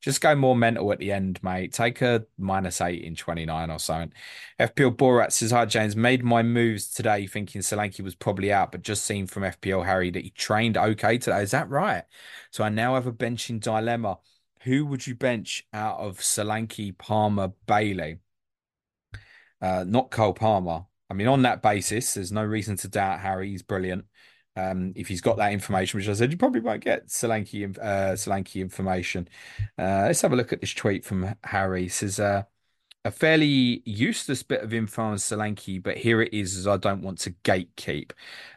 [0.00, 1.72] Just go more mental at the end, mate.
[1.72, 4.12] Take a minus eight in 29 or something.
[4.60, 5.96] FPL Borat says, Hi, James.
[5.96, 10.10] Made my moves today thinking Solanke was probably out, but just seen from FPL Harry
[10.10, 11.42] that he trained okay today.
[11.42, 12.04] Is that right?
[12.52, 14.18] So I now have a benching dilemma.
[14.62, 18.18] Who would you bench out of Solanke, Palmer, Bailey?
[19.60, 20.84] Uh, not Cole Palmer.
[21.10, 23.50] I mean, on that basis, there's no reason to doubt Harry.
[23.50, 24.04] He's brilliant.
[24.58, 28.14] Um, if he's got that information, which I said, you probably won't get Solanke, uh,
[28.14, 29.28] Solanke information.
[29.78, 31.82] Uh, let's have a look at this tweet from Harry.
[31.82, 32.42] He says, uh,
[33.04, 37.02] a fairly useless bit of info on Solanke, but here it is as I don't
[37.02, 38.10] want to gatekeep.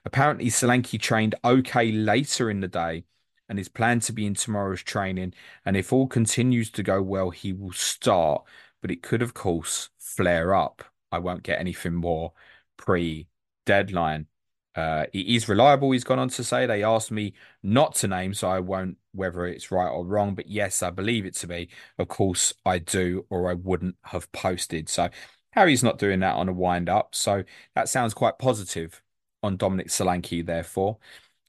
[0.03, 3.03] Apparently, Solanke trained okay later in the day
[3.47, 5.33] and is planned to be in tomorrow's training.
[5.65, 8.43] And if all continues to go well, he will start,
[8.81, 10.83] but it could, of course, flare up.
[11.11, 12.33] I won't get anything more
[12.77, 13.27] pre
[13.65, 14.27] deadline.
[14.75, 15.91] Uh, he is reliable.
[15.91, 19.45] He's gone on to say they asked me not to name, so I won't whether
[19.45, 20.36] it's right or wrong.
[20.36, 21.69] But yes, I believe it to be.
[21.97, 24.88] Of course, I do, or I wouldn't have posted.
[24.89, 25.10] So
[25.51, 27.13] Harry's not doing that on a wind up.
[27.15, 27.43] So
[27.75, 29.01] that sounds quite positive
[29.43, 30.97] on Dominic Solanke, therefore.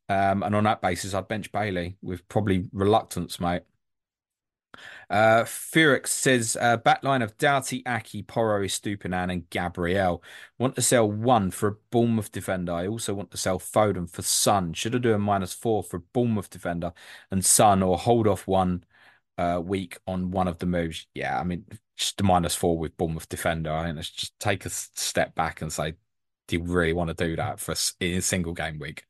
[0.08, 3.62] Um, and on that basis, I'd bench Bailey with probably reluctance, mate.
[5.10, 10.22] Uh, says uh, backline of Doughty, Ake, Porro, Stupinan, and Gabriel.
[10.58, 12.72] Want to sell one for a Bournemouth defender.
[12.72, 14.72] I also want to sell Foden for Son.
[14.72, 16.92] Should I do a minus four for a Bournemouth defender
[17.30, 18.84] and Son, or hold off one
[19.38, 21.06] uh, week on one of the moves?
[21.14, 23.72] Yeah, I mean, just a minus four with Bournemouth defender.
[23.72, 25.94] I think let's just take a step back and say,
[26.48, 29.04] do you really want to do that for a single game week?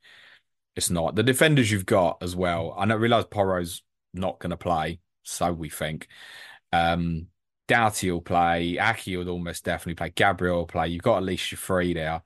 [0.75, 2.75] It's not the defenders you've got as well.
[2.77, 3.83] I know realize Porro's
[4.14, 6.08] not going to play so we think.
[6.72, 7.28] Um,
[7.68, 8.78] Doughty will play.
[8.78, 10.12] Ake will almost definitely play.
[10.14, 10.88] Gabriel will play.
[10.88, 12.22] You've got at least your three there.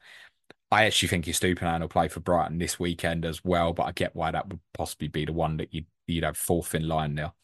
[0.70, 4.16] I actually think Estupiñán will play for Brighton this weekend as well, but I get
[4.16, 7.34] why that would possibly be the one that you'd, you'd have fourth in line now.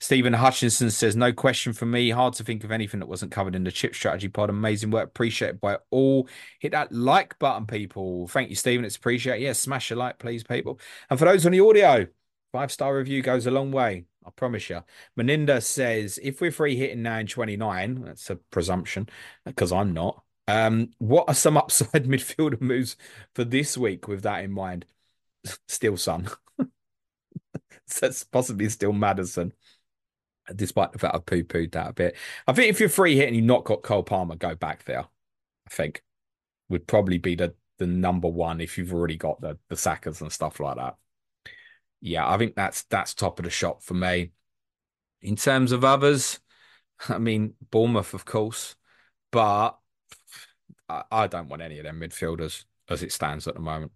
[0.00, 2.10] Stephen Hutchinson says, No question for me.
[2.10, 4.50] Hard to think of anything that wasn't covered in the chip strategy pod.
[4.50, 5.08] Amazing work.
[5.08, 6.26] Appreciated by all.
[6.58, 8.26] Hit that like button, people.
[8.28, 8.84] Thank you, Stephen.
[8.84, 9.42] It's appreciated.
[9.42, 10.80] Yeah, smash a like, please, people.
[11.10, 12.06] And for those on the audio,
[12.52, 14.06] five star review goes a long way.
[14.24, 14.82] I promise you.
[15.18, 19.08] Meninda says, If we're free hitting now in 29, that's a presumption
[19.44, 20.22] because I'm not.
[20.48, 22.96] Um, what are some upside midfielder moves
[23.34, 24.84] for this week with that in mind?
[25.68, 26.28] Still Son.
[28.00, 29.52] That's possibly still Maddison,
[30.54, 32.16] despite the fact I've poo pooed that a bit.
[32.46, 35.06] I think if you're free hitting, you've not got Cole Palmer, go back there.
[35.66, 36.02] I think
[36.68, 40.32] would probably be the the number one if you've already got the the Sackers and
[40.32, 40.96] stuff like that.
[42.00, 44.32] Yeah, I think that's that's top of the shop for me.
[45.22, 46.40] In terms of others,
[47.08, 48.74] I mean Bournemouth, of course,
[49.30, 49.78] but
[50.88, 53.92] I, I don't want any of them midfielders as it stands at the moment.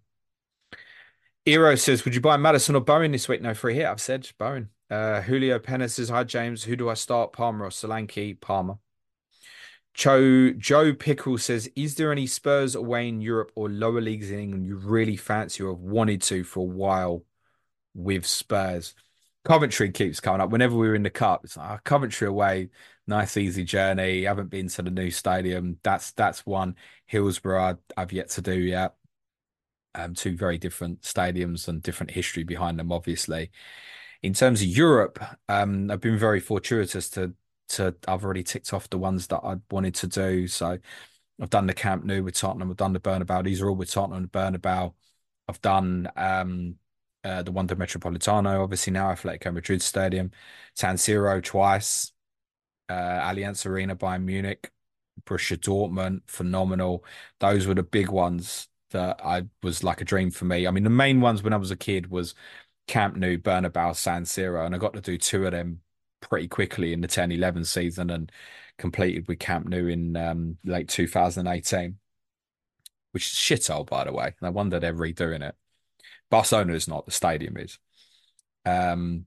[1.45, 3.85] Eero says, "Would you buy Maddison or Bowen this week?" No free hit.
[3.85, 4.69] I've said Bowen.
[4.89, 6.63] Uh, Julio Penna says, Hi, James.
[6.63, 7.33] Who do I start?
[7.33, 8.39] Palmer or Solanke?
[8.39, 8.75] Palmer.
[9.93, 14.39] Joe, Joe Pickle says, Is there any Spurs away in Europe or lower leagues in
[14.39, 17.23] England you really fancy or have wanted to for a while
[17.95, 18.93] with Spurs?
[19.43, 20.49] Coventry keeps coming up.
[20.51, 22.69] Whenever we are in the cup, it's like oh, Coventry away,
[23.07, 24.23] nice easy journey.
[24.23, 25.79] Haven't been to the new stadium.
[25.83, 26.75] That's that's one.
[27.07, 28.95] Hillsborough I've yet to do yet.
[29.93, 33.51] Um, two very different stadiums and different history behind them, obviously
[34.25, 37.33] in terms of Europe, um, I've been very fortuitous to
[37.67, 40.47] to I've already ticked off the ones that I wanted to do.
[40.47, 40.77] So
[41.39, 43.43] I've done the Camp Nou with Tottenham, I've done the Bernabeu.
[43.43, 44.93] These are all with Tottenham and Bernabeu.
[45.47, 46.75] I've done um,
[47.25, 50.31] uh, the Wanda Metropolitano, obviously now Atletico Madrid Stadium,
[50.75, 52.13] San Siro twice,
[52.87, 54.71] uh, Allianz Arena Bayern Munich,
[55.25, 57.03] Borussia Dortmund, phenomenal.
[57.39, 60.67] Those were the big ones that I was like a dream for me.
[60.67, 62.35] I mean, the main ones when I was a kid was
[62.87, 65.81] Camp Nou, Bernabeu, San Siro, and I got to do two of them
[66.21, 68.31] pretty quickly in the 10 11 season and
[68.77, 71.97] completed with Camp Nou in um, late 2018,
[73.13, 74.27] which is shithole, by the way.
[74.39, 75.55] And I wonder they're redoing it.
[76.29, 77.77] Barcelona is not, the stadium is.
[78.65, 79.25] Um,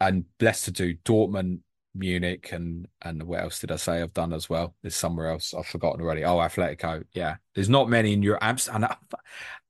[0.00, 1.60] and blessed to do Dortmund,
[1.94, 4.74] Munich, and and what else did I say I've done as well?
[4.82, 6.24] There's somewhere else I've forgotten already.
[6.24, 7.04] Oh, Atletico.
[7.12, 8.42] Yeah, there's not many in Europe.
[8.42, 8.88] Amsterdam.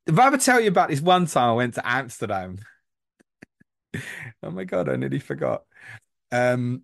[0.06, 2.60] If I ever tell you about this one time I went to Amsterdam
[4.42, 5.64] oh my god, I nearly forgot.
[6.30, 6.82] Um,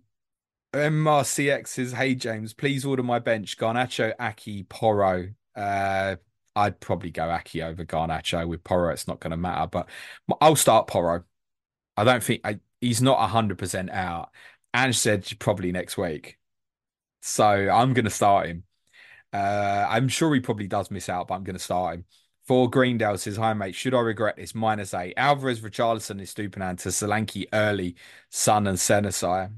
[0.73, 6.17] MRCX says, "Hey James, please order my bench: Garnacho, Ake, Porro." Uh,
[6.55, 8.91] I'd probably go Ake over Garnacho with Porro.
[8.93, 9.89] It's not going to matter, but
[10.41, 11.23] I'll start Porro.
[11.97, 14.29] I don't think I, he's not hundred percent out.
[14.73, 16.37] Ange said probably next week,
[17.21, 18.63] so I'm going to start him.
[19.33, 22.05] Uh, I'm sure he probably does miss out, but I'm going to start him.
[22.47, 23.75] For Greendale says, Hi, mate.
[23.75, 24.55] Should I regret this?
[24.55, 25.15] Minus eight.
[25.17, 27.95] Alvarez, Richarlison Estupiñán to Solanke early,
[28.29, 29.51] Son and Senesi.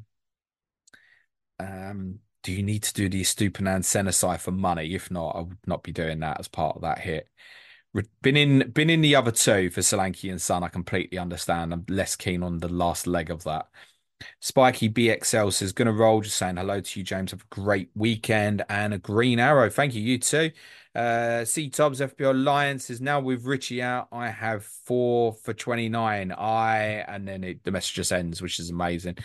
[1.60, 4.96] Um, do you need to do the Estupiñán Senesi for money?
[4.96, 7.28] If not, I would not be doing that as part of that hit.
[8.22, 10.64] Been in been in the other two for Solanke and Son.
[10.64, 11.74] I completely understand.
[11.74, 13.68] I'm less keen on the last leg of that.
[14.40, 16.22] Spiky BXL says, gonna roll.
[16.22, 17.32] Just saying hello to you, James.
[17.32, 19.70] Have a great weekend and a green arrow.
[19.70, 20.52] Thank you, you too.
[20.96, 24.08] Uh, C Tubbs FPL Alliance is now with Richie out.
[24.14, 26.32] I have four for 29.
[26.32, 26.78] I,
[27.10, 29.18] and then it, the message just ends, which is amazing.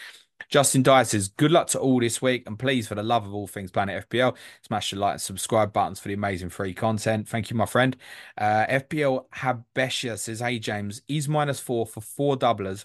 [0.49, 2.45] Justin Dyer says, Good luck to all this week.
[2.47, 5.73] And please, for the love of all things Planet FPL, smash the like and subscribe
[5.73, 7.29] buttons for the amazing free content.
[7.29, 7.97] Thank you, my friend.
[8.37, 12.85] Uh, FPL Habesha says, Hey, James, is minus four for four doublers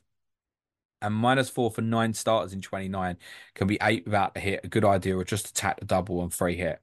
[1.01, 3.17] and minus four for nine starters in 29
[3.53, 4.61] can be eight without a hit.
[4.63, 6.81] A good idea, or just attack the double and free hit.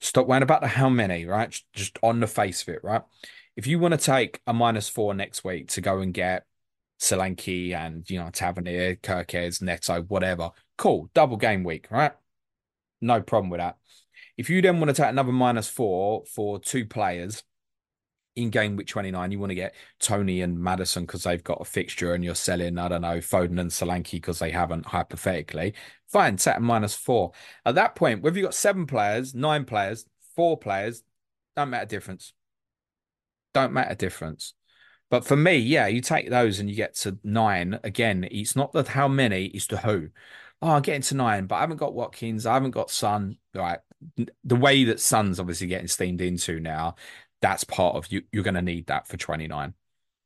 [0.00, 1.60] Stop worrying about the how many, right?
[1.72, 3.02] Just on the face of it, right?
[3.56, 6.45] If you want to take a minus four next week to go and get
[7.00, 11.10] Solanke and, you know, Tavernier, Kerkez, Neto, whatever, cool.
[11.14, 12.12] Double game week, right?
[13.00, 13.76] No problem with that.
[14.36, 17.42] If you then want to take another minus four for two players
[18.34, 21.64] in game week 29, you want to get Toney and Maddison because they've got a
[21.64, 25.74] fixture and you're selling, I don't know, Foden and Solanke because they haven't, hypothetically.
[26.08, 27.32] Fine, set minus four.
[27.64, 31.02] At that point, whether you've got seven players, nine players, four players,
[31.56, 32.34] don't matter difference.
[33.54, 34.52] Don't matter difference.
[35.08, 37.78] But for me, yeah, you take those and you get to nine.
[37.84, 40.10] Again, it's not that how many, it's to who.
[40.60, 43.38] Oh, I'm getting to nine, but I haven't got Watkins, I haven't got Son.
[43.54, 43.78] Right.
[44.44, 46.96] The way that Son's obviously getting steamed into now,
[47.40, 48.22] that's part of you.
[48.32, 49.74] You're going to need that for 29.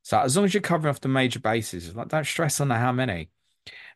[0.03, 2.77] So as long as you're covering off the major bases, like don't stress on the
[2.77, 3.31] how many.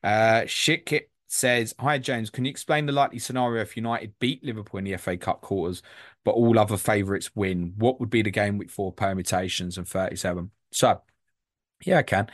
[0.02, 2.30] Uh, shit kit says, Hi, James.
[2.30, 5.82] Can you explain the likely scenario if United beat Liverpool in the FA Cup quarters,
[6.24, 7.74] but all other favourites win?
[7.76, 10.50] What would be the game week four permutations and 37?
[10.74, 11.00] So,
[11.84, 12.28] yeah, I can.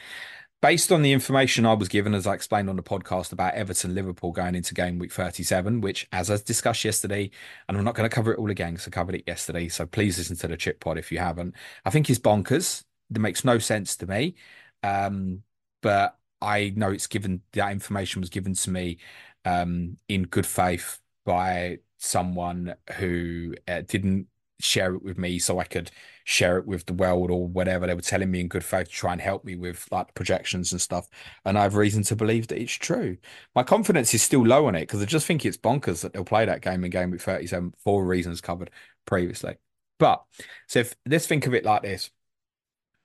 [0.63, 3.95] Based on the information I was given, as I explained on the podcast about Everton
[3.95, 7.31] Liverpool going into game week 37, which, as I discussed yesterday,
[7.69, 9.69] and I'm not going to cover it all again because I covered it yesterday.
[9.69, 11.55] So please listen to the chip pod if you haven't.
[11.85, 12.85] I think it's bonkers.
[13.15, 14.37] It makes no sense to me.
[14.83, 15.43] Um,
[15.83, 18.99] but I know it's given that information was given to me
[19.45, 24.29] um, in good faith by someone who uh, didn't
[24.63, 25.91] share it with me so I could
[26.25, 27.87] share it with the world or whatever.
[27.87, 30.73] They were telling me in good faith to try and help me with like projections
[30.73, 31.09] and stuff.
[31.45, 33.17] And I have reason to believe that it's true.
[33.55, 36.25] My confidence is still low on it because I just think it's bonkers that they'll
[36.25, 38.71] play that game in game with 37 for reasons covered
[39.07, 39.57] previously.
[39.99, 40.23] But
[40.69, 42.11] so if let's think of it like this.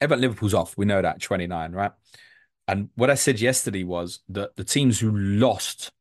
[0.01, 0.77] Everton Liverpool's off.
[0.77, 1.91] We know that 29, right?
[2.67, 5.91] And what I said yesterday was that the teams who lost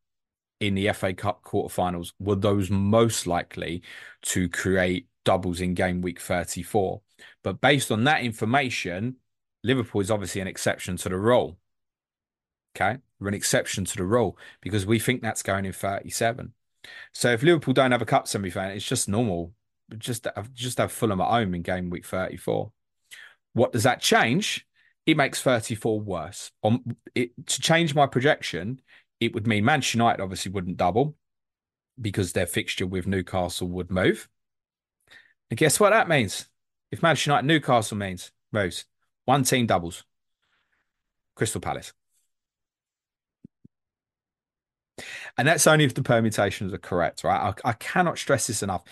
[0.61, 3.83] in the FA Cup quarterfinals were those most likely
[4.23, 7.01] to create doubles in game week 34.
[7.43, 9.17] But based on that information,
[9.63, 11.59] Liverpool is obviously an exception to the rule.
[12.77, 12.99] Okay.
[13.21, 16.53] We're an exception to the rule because we think that's going in 37.
[17.13, 19.53] So if Liverpool don't have a cup semi final, it's just normal.
[19.97, 22.73] Just have, just have Fulham at home in game week 34.
[23.53, 24.67] What does that change?
[25.07, 26.51] it makes 34 worse.
[26.63, 28.81] On it to change my projection,
[29.21, 31.15] it would mean Manchester United obviously wouldn't double
[32.01, 34.29] because their fixture with Newcastle would move.
[35.55, 36.49] And guess what that means?
[36.91, 38.87] If Manchester United Newcastle means Rose,
[39.25, 40.03] one team doubles.
[41.37, 41.93] Crystal Palace.
[45.39, 47.55] And that's only if the permutations are correct, right?
[47.65, 48.83] I, I cannot stress this enough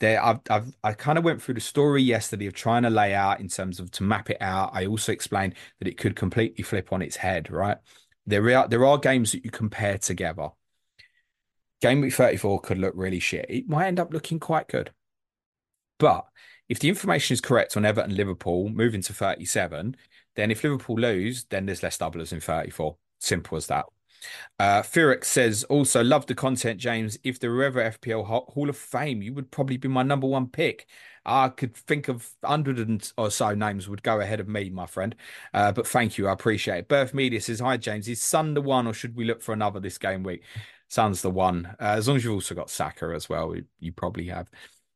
[0.00, 3.14] there I've, I've I kind of went through the story yesterday of trying to lay
[3.14, 4.72] out in terms of to map it out.
[4.74, 7.78] I also explained that it could completely flip on its head, right?
[8.26, 10.50] There are there are games that you compare together.
[11.80, 13.46] Game week 34 could look really shit.
[13.48, 14.92] It might end up looking quite good.
[16.00, 16.24] But
[16.68, 19.96] if the information is correct on Everton Liverpool moving to 37,
[20.34, 22.96] then if Liverpool lose, then there's less doublers in 34.
[23.20, 23.84] Simple as that.
[24.58, 24.82] Uh,
[25.22, 27.18] says, also love the content, James.
[27.22, 30.48] If there were ever FPL Hall of Fame, you would probably be my number one
[30.48, 30.86] pick.
[31.24, 35.14] I could think of hundred or so names would go ahead of me, my friend.
[35.52, 36.88] Uh, but thank you, I appreciate it.
[36.88, 39.80] Birth Media says, "Hi James, is Son the one, or should we look for another
[39.80, 40.42] this game week?"
[40.88, 41.66] Son's the one.
[41.78, 44.48] Uh, as long as you've also got Saka as well, you probably have.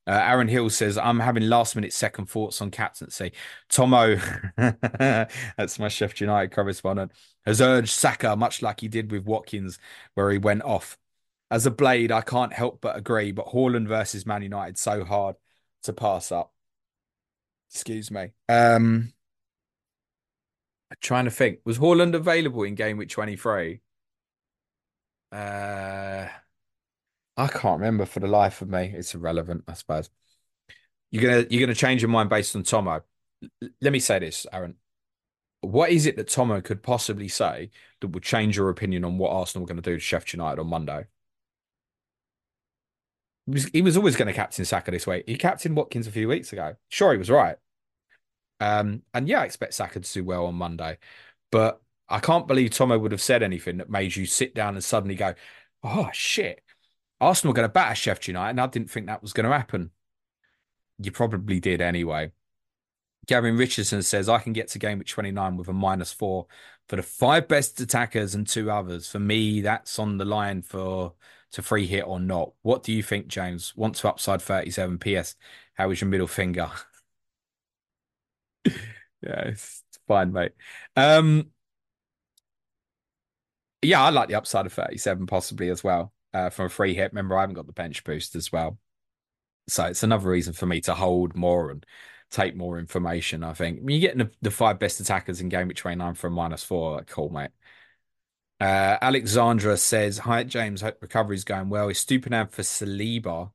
[0.06, 3.32] Uh, Aaron Hill says, I'm having last minute second thoughts on captaincy.
[3.70, 4.16] Tomo,
[4.56, 7.12] that's my Chef United correspondent,
[7.46, 9.78] has urged Saka, much like he did with Watkins,
[10.14, 10.98] where he went off.
[11.50, 15.36] As a blade, I can't help but agree, but Haaland versus Man United so hard
[15.84, 16.52] to pass up.
[17.70, 18.32] Excuse me.
[18.48, 19.12] Um,
[20.90, 23.80] I'm trying to think, was Haaland available in game week 23?
[25.32, 26.28] Uh,
[27.36, 28.92] I can't remember for the life of me.
[28.94, 30.10] It's irrelevant, I suppose.
[31.10, 33.02] You're gonna you're gonna change your mind based on Tomo.
[33.62, 34.76] L- let me say this, Aaron.
[35.60, 37.70] What is it that Tomo could possibly say
[38.00, 40.60] that would change your opinion on what Arsenal are going to do to Sheffield United
[40.60, 41.06] on Monday?
[43.46, 45.22] He was, he was always going to captain Saka this way.
[45.26, 46.76] He captained Watkins a few weeks ago.
[46.88, 47.56] Sure, he was right.
[48.60, 50.98] Um, and yeah, I expect Saka to do well on Monday.
[51.50, 54.84] But I can't believe Tomo would have said anything that made you sit down and
[54.84, 55.34] suddenly go,
[55.82, 56.63] oh, shit.
[57.24, 59.90] Arsenal going to batter Sheffield United, and I didn't think that was going to happen.
[60.98, 62.32] You probably did anyway.
[63.26, 66.46] Gavin Richardson says, I can get to game at 29 with a minus four
[66.88, 69.08] for the five best attackers and two others.
[69.08, 71.14] For me, that's on the line for
[71.52, 72.52] to free hit or not.
[72.62, 73.74] What do you think, James?
[73.76, 75.36] Want to upside 37 PS?
[75.74, 76.70] How is your middle finger?
[78.66, 78.74] yeah,
[79.22, 80.52] it's fine, mate.
[80.94, 81.50] Um,
[83.80, 87.12] yeah, I like the upside of 37 possibly as well uh, from a free hit.
[87.12, 88.78] Remember, I haven't got the bench boost as well.
[89.68, 91.86] So it's another reason for me to hold more and
[92.30, 93.44] take more information.
[93.44, 96.64] I think you're getting the, the, five best attackers in game week 29 from minus
[96.64, 96.96] four.
[96.96, 97.50] Like, cool, mate.
[98.60, 100.82] Uh, Alexandra says, Hi, James.
[100.82, 101.88] Hope recovery's going well.
[101.88, 103.52] Is Stupinam for Saliba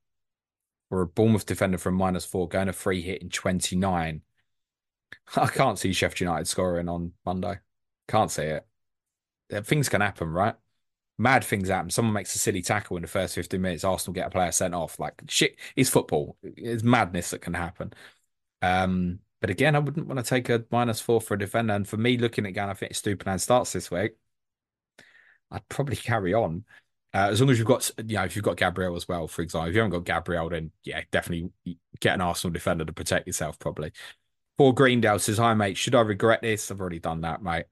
[0.90, 4.22] or a Bournemouth defender from minus four going a free hit in 29?
[5.36, 7.60] I can't see Sheffield United scoring on Monday.
[8.08, 8.66] Can't see it.
[9.66, 10.56] Things can happen, right?
[11.20, 11.90] Mad things happen.
[11.90, 13.84] Someone makes a silly tackle in the first 15 minutes.
[13.84, 15.00] Arsenal get a player sent off.
[15.00, 16.38] Like shit, it's football.
[16.42, 17.94] It's madness that can happen.
[18.62, 21.74] Um, but again, I wouldn't want to take a minus four for a defender.
[21.74, 24.14] And for me, looking at again, I think Stupinan starts this week.
[25.52, 26.66] I'd probably carry on.
[27.14, 29.42] Uh, as long as you've got, you know, if you've got Gabriel as well, for
[29.42, 31.52] example, if you haven't got Gabriel, then yeah, definitely
[32.00, 33.58] get an Arsenal defender to protect yourself.
[33.58, 33.92] Probably.
[34.58, 36.70] Paul Greendale says, "Hi mate, should I regret this?
[36.70, 37.66] I've already done that, mate."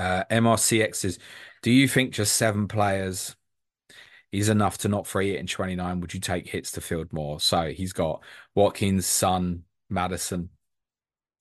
[0.00, 1.18] Uh, MRCX says,
[1.62, 3.36] Do you think just seven players
[4.32, 6.00] is enough to not free it in 29?
[6.00, 7.40] Would you take hits to field more?
[7.40, 8.22] So he's got
[8.54, 10.50] Watkins, Son, Maddison.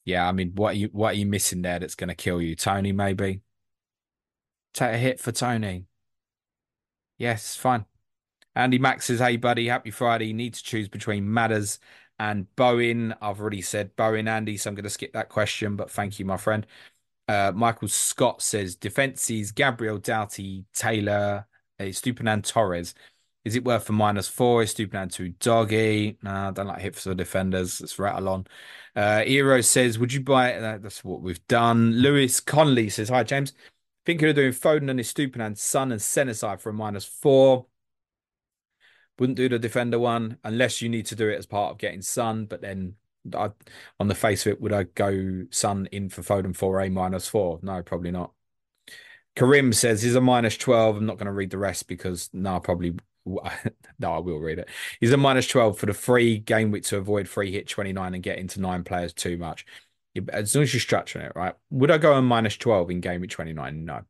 [0.05, 2.41] Yeah, I mean, what are you what are you missing there that's going to kill
[2.41, 2.55] you?
[2.55, 3.41] Toney, maybe.
[4.73, 5.85] Take a hit for Toney.
[7.17, 7.85] Yes, fine.
[8.55, 10.27] Andy Max says, "Hey, buddy, happy Friday.
[10.27, 11.79] You need to choose between Matters
[12.17, 13.13] and Bowen.
[13.21, 15.75] I've already said Bowen, Andy, so I'm going to skip that question.
[15.75, 16.65] But thank you, my friend."
[17.29, 21.45] Uh, Michael Scott says, "Defenses: Gabriel, Doughty, Taylor,
[21.79, 22.95] uh, Stupinan, Torres.
[23.45, 24.63] Is it worth a minus four?
[24.63, 26.17] Is Stupinan too doggy?
[26.23, 27.81] Nah, don't like hit for defenders.
[27.81, 28.47] Let's rattle on."
[28.95, 31.91] Uh, Eero says, "Would you buy it?" Uh, that's what we've done.
[31.91, 33.53] Lewis Conley says, "Hi, James."
[34.07, 37.67] Thinking of doing Foden and his Stupinan, Son and Senesi for a minus four.
[39.19, 42.01] Wouldn't do the defender one unless you need to do it as part of getting
[42.01, 42.95] Son, But then,
[43.35, 43.49] I,
[43.99, 47.27] on the face of it, would I go Son in for Foden for a minus
[47.27, 47.59] four?
[47.61, 48.31] No, probably not.
[49.35, 50.97] Karim says he's a minus 12.
[50.97, 52.95] I'm not going to read the rest because no, probably
[53.25, 54.69] no, I will read it.
[54.99, 58.23] He's a minus 12 for the free game week to avoid free hit 29 and
[58.23, 59.65] get into nine players too much.
[60.33, 61.53] As long as you're structuring it, right?
[61.69, 63.85] Would I go on minus 12 in game week 29?
[63.85, 64.01] No.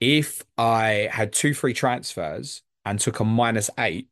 [0.00, 4.08] If I had two free transfers and took a minus eight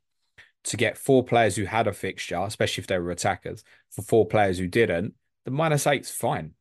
[0.66, 4.26] to get four players who had a fixture, especially if they were attackers, for four
[4.26, 5.14] players who didn't,
[5.44, 6.54] the minus eight's fine.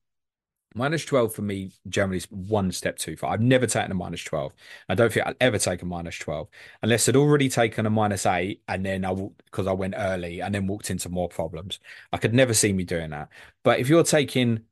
[0.78, 3.32] Minus 12 for me generally is one step too far.
[3.32, 4.54] I've never taken a minus 12.
[4.90, 6.50] I don't think I'll ever take a minus 12
[6.84, 9.14] unless I'd already taken a minus eight and then I
[9.46, 11.80] because I went early and then walked into more problems.
[12.12, 13.30] I could never see me doing that.
[13.64, 14.64] But if you're taking,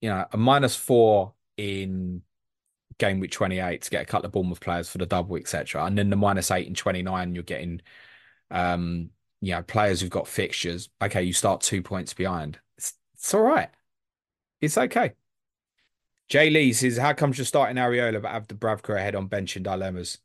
[0.00, 2.22] you know, a minus four in
[2.98, 5.96] game week 28 to get a couple of Bournemouth players for the double, etc., and
[5.96, 7.80] then the minus eight in 29, you're getting,
[8.50, 10.88] um, you know, players who've got fixtures.
[11.02, 12.58] Okay, you start two points behind.
[12.76, 13.70] It's, it's all right.
[14.60, 15.12] It's okay.
[16.28, 19.62] Jay Lee says, "How comes you're starting Areola but have Dubravka ahead on bench in
[19.62, 20.18] dilemmas?"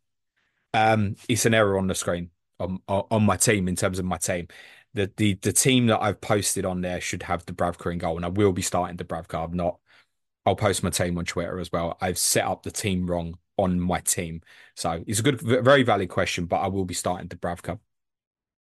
[0.73, 4.17] Um, it's an error on the screen on on my team in terms of my
[4.17, 4.47] team.
[4.93, 8.25] The the the team that I've posted on there should have Dubravka in goal, and
[8.25, 9.45] I will be starting Dubravka.
[9.45, 9.79] I'm not.
[10.45, 11.97] I'll post my team on Twitter as well.
[12.01, 14.41] I've set up the team wrong on my team,
[14.75, 16.45] so it's a good, very valid question.
[16.45, 17.79] But I will be starting Dubravka.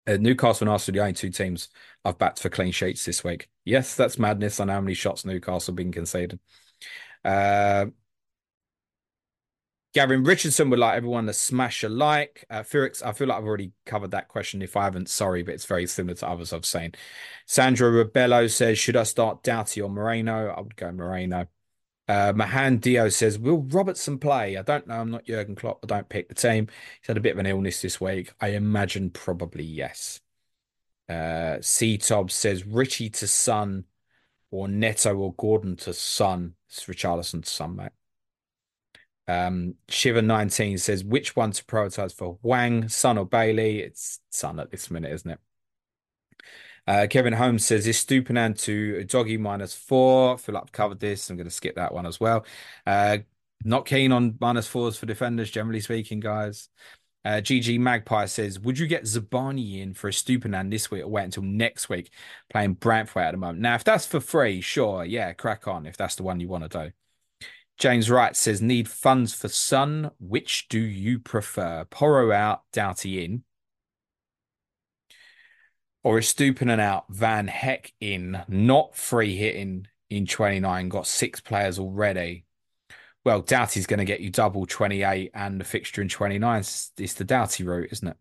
[0.09, 1.69] Uh, Newcastle and Arsenal, the only two teams
[2.03, 3.49] I've backed for clean sheets this week.
[3.63, 4.59] Yes, that's madness.
[4.59, 6.39] Know how many shots Newcastle have been conceded.
[7.23, 7.87] Uh,
[9.93, 12.45] Gavin Richardson would like everyone to smash a like.
[12.49, 14.61] Uh, Felix, I feel like I've already covered that question.
[14.63, 16.93] If I haven't, sorry, but it's very similar to others I've seen.
[17.45, 20.49] Sandra Rebello says, Should I start Doughty or Moreno?
[20.49, 21.47] I would go Moreno.
[22.09, 24.57] Uh, Mahan Dio says, Will Robertson play?
[24.57, 24.95] I don't know.
[24.95, 25.79] I'm not Jurgen Klopp.
[25.83, 26.67] I don't pick the team.
[26.99, 28.33] He's had a bit of an illness this week.
[28.41, 30.19] I imagine probably yes.
[31.07, 33.85] Uh, C Tob says, Richie to Son
[34.49, 36.55] or Neto or Gordon to Son.
[36.67, 37.91] It's Richarlison to Son, mate.
[39.27, 43.81] Um, Shiver19 says, which one to prioritize for Hwang, Son or Bailey?
[43.81, 45.39] It's Son at this minute, isn't it?
[46.89, 50.39] Uh, Kevin Holmes says, is Stupinan to Doggy minus four?
[50.39, 51.29] Feel covered this.
[51.29, 52.47] I'm going to skip that one as well.
[52.83, 53.19] Uh,
[53.63, 56.67] not keen on minus fours for defenders, generally speaking, guys.
[57.23, 61.09] Uh, GG Magpie says, Would you get Zabarnyi in for a Stupinan this week or
[61.09, 62.09] wait until next week
[62.49, 63.59] playing Brentford at the moment?
[63.59, 66.71] Now, if that's for free, sure, yeah, crack on if that's the one you want
[66.71, 67.47] to do.
[67.77, 70.09] James Wright says, Need funds for Son.
[70.19, 71.85] Which do you prefer?
[71.85, 73.43] Porro out, Doughty in.
[76.03, 81.77] Or is Stupinan out, Van Hecke in, not free hitting in 29, got six players
[81.77, 82.45] already
[83.25, 86.59] well, Doughty's going to get you double 28 and the fixture in 29.
[86.59, 88.17] It's, the Doughty route, isn't it?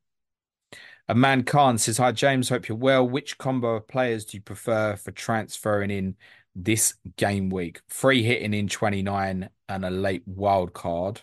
[1.08, 2.48] A man Khan says, Hi, James.
[2.48, 3.08] Hope you're well.
[3.08, 6.16] Which combo of players do you prefer for transferring in
[6.54, 7.80] this game week?
[7.88, 11.22] Free hitting in 29 and a late wild card,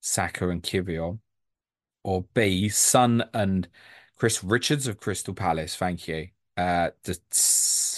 [0.00, 1.18] Saka and Kiwior.
[2.04, 3.68] Or B, Son and
[4.22, 5.74] Chris Richards of Crystal Palace.
[5.74, 6.28] Thank you.
[6.56, 7.18] Uh, the,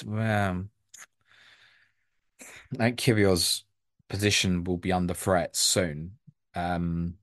[0.08, 0.70] um,
[2.72, 3.64] I think Kiwior's
[4.08, 6.12] position will be under threat soon.
[6.54, 7.16] Um,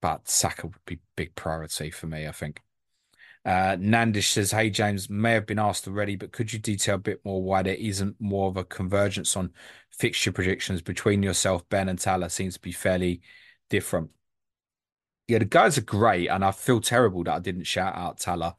[0.00, 2.62] but Saka would be big priority for me, I think.
[3.44, 6.98] Uh, Nandish says, Hey, James, may have been asked already, but could you detail a
[6.98, 9.52] bit more why there isn't more of a convergence on
[9.90, 12.30] fixture predictions between yourself, Ben, and Tala?
[12.30, 13.20] Seems to be fairly
[13.68, 14.08] different.
[15.28, 18.56] Yeah, the guys are great, and I feel terrible that I didn't shout out Tala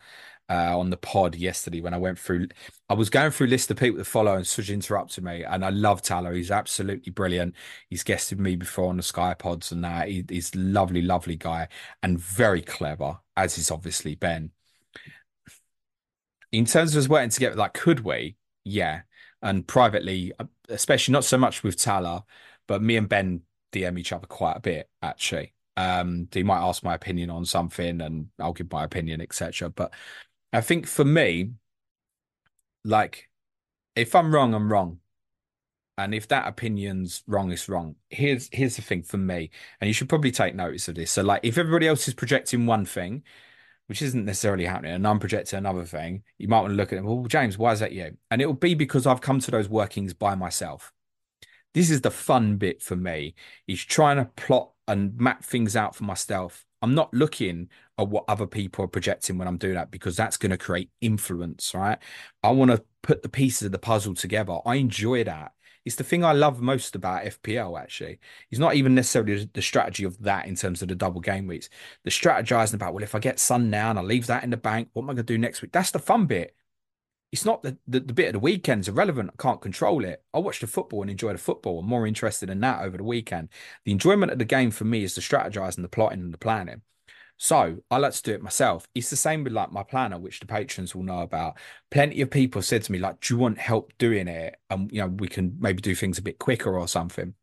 [0.50, 2.48] uh, on the pod yesterday when I went through.
[2.90, 5.44] I was going through list of people to follow, and Suj interrupted me.
[5.44, 6.34] And I love Tala.
[6.34, 7.56] he's absolutely brilliant.
[7.90, 10.08] He's guested me before on the Sky Pods and that.
[10.08, 11.68] He, he's lovely, lovely guy,
[12.04, 14.52] and very clever, as is obviously Ben.
[16.52, 18.38] In terms of us working together, like could we?
[18.64, 19.02] Yeah,
[19.42, 20.34] and privately,
[20.70, 22.26] especially not so much with Tala,
[22.68, 23.42] but me and Ben
[23.72, 25.55] DM each other quite a bit, actually.
[25.78, 29.70] Um, they might ask my opinion on something and I'll give my opinion, etc.
[29.70, 29.94] But
[30.54, 31.52] I think for me,
[32.84, 33.30] like
[33.96, 35.00] if I'm wrong, I'm wrong.
[35.98, 37.96] And if that opinion's wrong, it's wrong.
[38.10, 39.50] Here's here's the thing for me,
[39.80, 41.12] and you should probably take notice of this.
[41.12, 43.24] So, like, if everybody else is projecting one thing,
[43.88, 46.98] which isn't necessarily happening, and I'm projecting another thing, you might want to look at
[46.98, 47.06] it.
[47.06, 48.18] Well, James, why is that you?
[48.30, 50.92] And it will be because I've come to those workings by myself.
[51.74, 53.36] This is the fun bit for me.
[53.66, 56.66] Is trying to plot and map things out for myself.
[56.82, 60.38] I'm not looking at what other people are projecting when I'm doing that because that's
[60.38, 61.98] going to create influence, right?
[62.44, 64.60] I want to put the pieces of the puzzle together.
[64.66, 65.54] I enjoy that.
[65.86, 68.20] It's the thing I love most about FPL, actually.
[68.50, 71.70] It's not even necessarily the strategy of that in terms of the double game weeks.
[72.04, 74.58] The strategizing about, well, if I get Son now and I leave that in the
[74.58, 75.72] bank, what am I going to do next week?
[75.72, 76.56] That's the fun bit.
[77.36, 79.30] It's not the, the, the bit of the weekend's irrelevant.
[79.34, 80.24] I can't control it.
[80.34, 81.80] I watch the football and enjoy the football.
[81.80, 83.50] I'm more interested in that over the weekend.
[83.84, 86.82] The enjoyment of the game for me is the strategizing, the plotting, and the planning.
[87.36, 88.88] So I like to do it myself.
[88.96, 91.58] It's the same with like my planner, which the patrons will know about.
[91.92, 94.56] Plenty of people said to me, like, do you want help doing it?
[94.70, 97.34] And you know, we can maybe do things a bit quicker or something.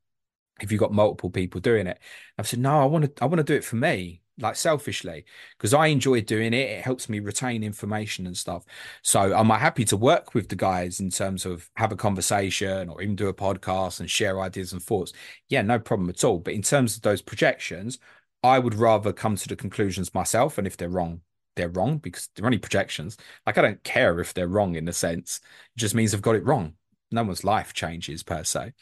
[0.63, 1.99] If you've got multiple people doing it.
[2.39, 5.25] I've said, no, I want to I want to do it for me, like selfishly,
[5.57, 6.71] because I enjoy doing it.
[6.71, 8.65] It helps me retain information and stuff.
[9.03, 12.89] So am I happy to work with the guys in terms of have a conversation
[12.89, 15.13] or even do a podcast and share ideas and thoughts?
[15.49, 16.39] Yeah, no problem at all.
[16.39, 17.99] But in terms of those projections,
[18.43, 21.21] I would rather come to the conclusions myself, and if they're wrong,
[21.55, 23.17] they're wrong because they're only projections.
[23.47, 25.41] Like I don't care if they're wrong in the sense;
[25.77, 26.75] it just means I've got it wrong.
[27.11, 28.73] No one's life changes per se.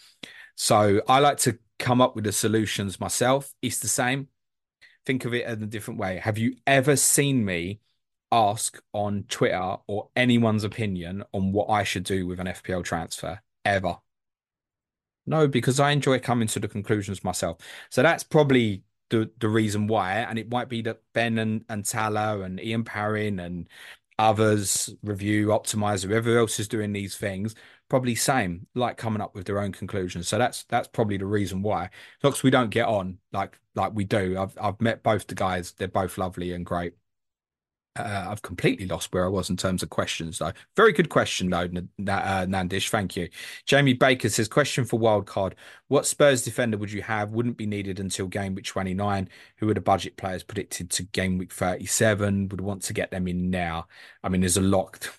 [0.54, 3.52] So I like to come up with the solutions myself.
[3.60, 4.28] It's the same.
[5.10, 6.18] Think of it in a different way.
[6.18, 7.80] Have you ever seen me
[8.30, 13.40] ask on Twitter or anyone's opinion on what I should do with an FPL transfer?
[13.64, 13.96] Ever?
[15.26, 17.58] No, because I enjoy coming to the conclusions myself.
[17.90, 21.84] So that's probably the the reason why, and it might be that Ben and and
[21.84, 23.68] Tala and Ian Parrin and
[24.20, 27.54] others review optimize whoever else is doing these things
[27.90, 30.28] probably same like coming up with their own conclusions.
[30.28, 31.90] So that's that's probably the reason why.
[32.22, 34.38] Because we don't get on like like we do.
[34.38, 35.72] I've i've met both the guys.
[35.72, 36.94] They're both lovely and great
[37.96, 40.52] uh, I've completely lost where I was in terms of questions, though.
[40.76, 42.88] Very good question, though, N- uh, Nandish.
[42.88, 43.28] Thank you.
[43.66, 45.54] Jamie Baker says, Question for Wildcard
[45.88, 47.32] What Spurs defender would you have?
[47.32, 49.28] Wouldn't be needed until game week 29.
[49.56, 52.48] Who are the budget players predicted to game week 37?
[52.50, 53.88] Would want to get them in now.
[54.22, 55.10] I mean, there's a lot.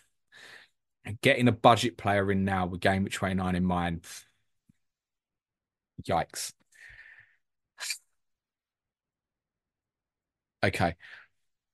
[1.21, 4.01] Getting a budget player in now with game week 29 in mind.
[6.07, 6.53] Yikes.
[10.63, 10.95] Okay.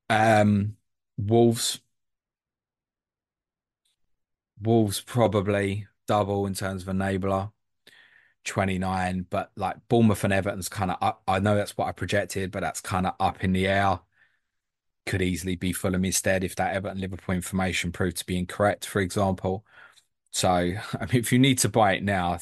[0.10, 0.78] Um,
[1.18, 1.80] Wolves.
[4.62, 7.52] Wolves probably double in terms of enabler.
[8.48, 11.22] 29, but like Bournemouth and Everton's kind of up.
[11.28, 14.00] I know that's what I projected, but that's kind of up in the air.
[15.06, 19.02] Could easily be Fulham instead if that Everton Liverpool information proved to be incorrect, for
[19.02, 19.66] example.
[20.32, 22.40] So, I mean, if you need to buy it now,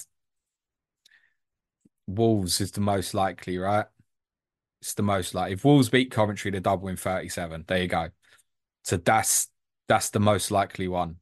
[2.08, 3.86] Wolves is the most likely, right?
[4.82, 5.54] It's the most likely.
[5.54, 7.66] If Wolves beat Coventry, they double in 37.
[7.68, 8.10] There you go.
[8.86, 9.50] So that's
[9.88, 11.18] that's the most likely one.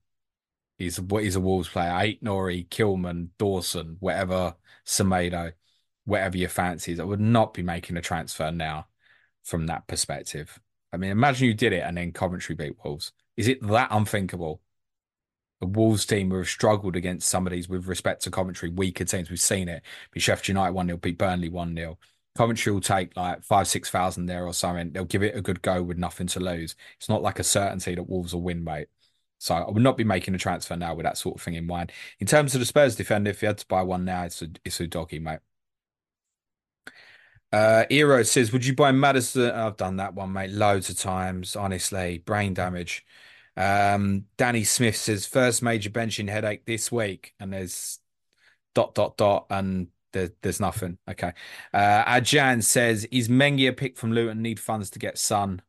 [0.78, 1.92] He's what he's a Wolves player.
[1.92, 4.56] Aït-Nouri, Kilman, Dawson, whatever,
[4.86, 5.54] Semedo,
[6.04, 7.00] whatever your fancies.
[7.00, 8.88] I would not be making a transfer now
[9.46, 10.60] from that perspective.
[10.92, 13.14] I mean, imagine you did it and then Coventry beat Wolves.
[13.38, 14.62] Is it that unthinkable?
[15.62, 19.06] The Wolves team who have struggled against some of these with respect to Coventry, weaker
[19.06, 19.30] teams.
[19.30, 19.84] We've seen it.
[20.12, 21.98] Be Sheffield United 1 0, beat Burnley 1 0.
[22.36, 24.92] Coventry will take like five, six thousand there or something.
[24.92, 26.76] They'll give it a good go with nothing to lose.
[26.98, 28.88] It's not like a certainty that Wolves will win, mate.
[29.40, 31.68] So I would not be making a transfer now with that sort of thing in
[31.68, 31.92] mind.
[32.20, 34.50] In terms of the Spurs defender, if you had to buy one now, it's a
[34.66, 35.40] it's a doggy, mate.
[37.52, 41.56] Uh, Eero says, "Would you buy Maddison?" I've done that one, mate, loads of times.
[41.56, 43.06] Honestly, brain damage.
[43.56, 48.00] Um, Danny Smith says, first major benching headache this week, and there's
[48.76, 50.98] dot dot dot, and there, there's nothing.
[51.10, 51.34] Okay.
[51.74, 54.42] Uh, Ajan says, is Mengi a pick from Luton?
[54.42, 55.62] Need funds to get Son.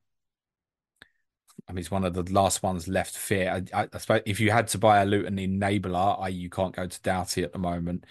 [1.68, 3.48] I mean, he's one of the last ones left fit.
[3.48, 6.76] I, I, I suppose if you had to buy a Luton enabler, i.e., you can't
[6.76, 8.04] go to Doughty at the moment,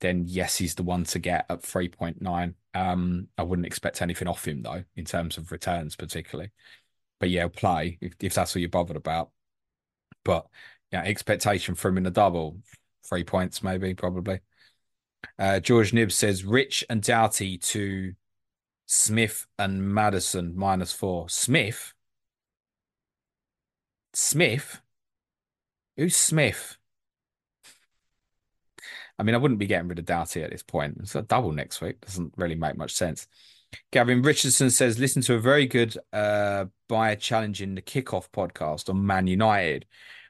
[0.00, 2.54] then yes, he's the one to get at 3.9.
[2.74, 6.50] Um, I wouldn't expect anything off him, though, in terms of returns, particularly.
[7.18, 9.30] But yeah, play if, if that's what you're bothered about.
[10.24, 10.46] But
[10.92, 12.58] yeah, expectation from him in a double,
[13.08, 14.40] three points, maybe, probably.
[15.38, 18.14] Uh, George Nib says Rich and Doughty to
[18.86, 21.28] Smith and Maddison minus four.
[21.28, 21.92] Smith?
[24.14, 24.80] Smith?
[25.96, 26.76] Who's Smith?
[29.18, 30.98] I mean, I wouldn't be getting rid of Doughty at this point.
[31.00, 32.00] It's a double next week.
[32.00, 33.26] Doesn't really make much sense.
[33.90, 39.04] Gavin Richardson says, listen to a very good uh by challenging the kickoff podcast on
[39.04, 39.86] Man United,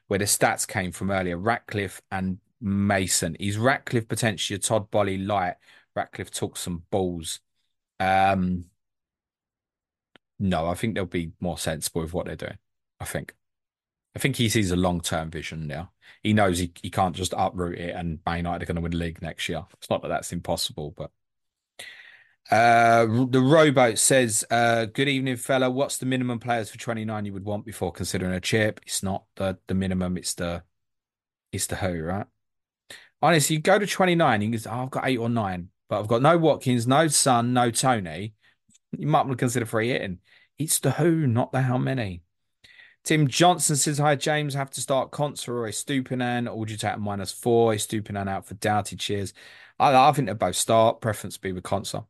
[0.07, 1.37] where the stats came from earlier.
[1.37, 3.35] Ratcliffe and Mason.
[3.35, 5.55] Is Ratcliffe potentially a Todd Boehly light?
[5.95, 7.39] Ratcliffe took some balls.
[7.99, 8.65] Um
[10.39, 12.57] no, I think they'll be more sensible with what they're doing.
[12.99, 13.35] I think.
[14.15, 15.91] I think he sees a long term vision now.
[16.23, 18.91] He knows he, he can't just uproot it and Man United are going to win
[18.91, 19.65] the league next year.
[19.77, 21.11] It's not that that's impossible, but
[22.51, 25.69] uh, the rowboat says, uh, "Good evening, fella.
[25.69, 28.79] What's the minimum players for 29 you would want before considering a chip?
[28.85, 30.17] It's not the the minimum.
[30.17, 30.63] It's the
[31.51, 32.27] it's the who, right?
[33.21, 34.41] Honestly, you go to 29.
[34.41, 37.07] You can say, oh, I've got eight or nine, but I've got no Watkins, no
[37.07, 38.33] Son, no Toney.
[38.97, 40.19] You might want to consider free hitting.
[40.57, 42.21] It's the who, not the how many."
[43.03, 44.53] Tim Johnson says, Hi, James.
[44.53, 47.73] Have to start Konsa or Estupinan, or would you take a minus four?
[47.73, 48.95] Estupinan out for Doughty.
[48.95, 49.33] Cheers.
[49.79, 51.01] I, I think they both start.
[51.01, 52.05] Preference be with Konsa.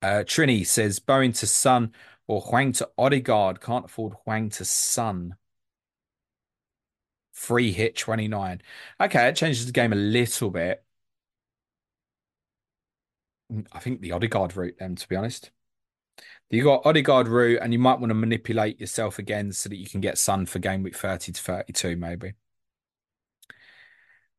[0.00, 1.92] Uh, Trini says, Bowen to Son
[2.26, 3.60] or Hwang to Odegaard.
[3.60, 5.36] Can't afford Hwang to Son.
[7.42, 8.62] Free hit 29.
[9.00, 10.84] Okay, it changes the game a little bit.
[13.72, 15.50] I think the Odegaard route, then, to be honest.
[16.50, 19.88] You got Odegaard route, and you might want to manipulate yourself again so that you
[19.88, 22.34] can get Son for game week 30 to 32, maybe.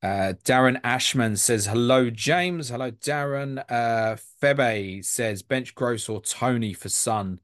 [0.02, 2.70] Uh, Darren Ashman says, Hello, James.
[2.70, 3.66] Hello, Darren.
[3.70, 7.42] Uh, Febe says, Bench Gross or Toney for Son.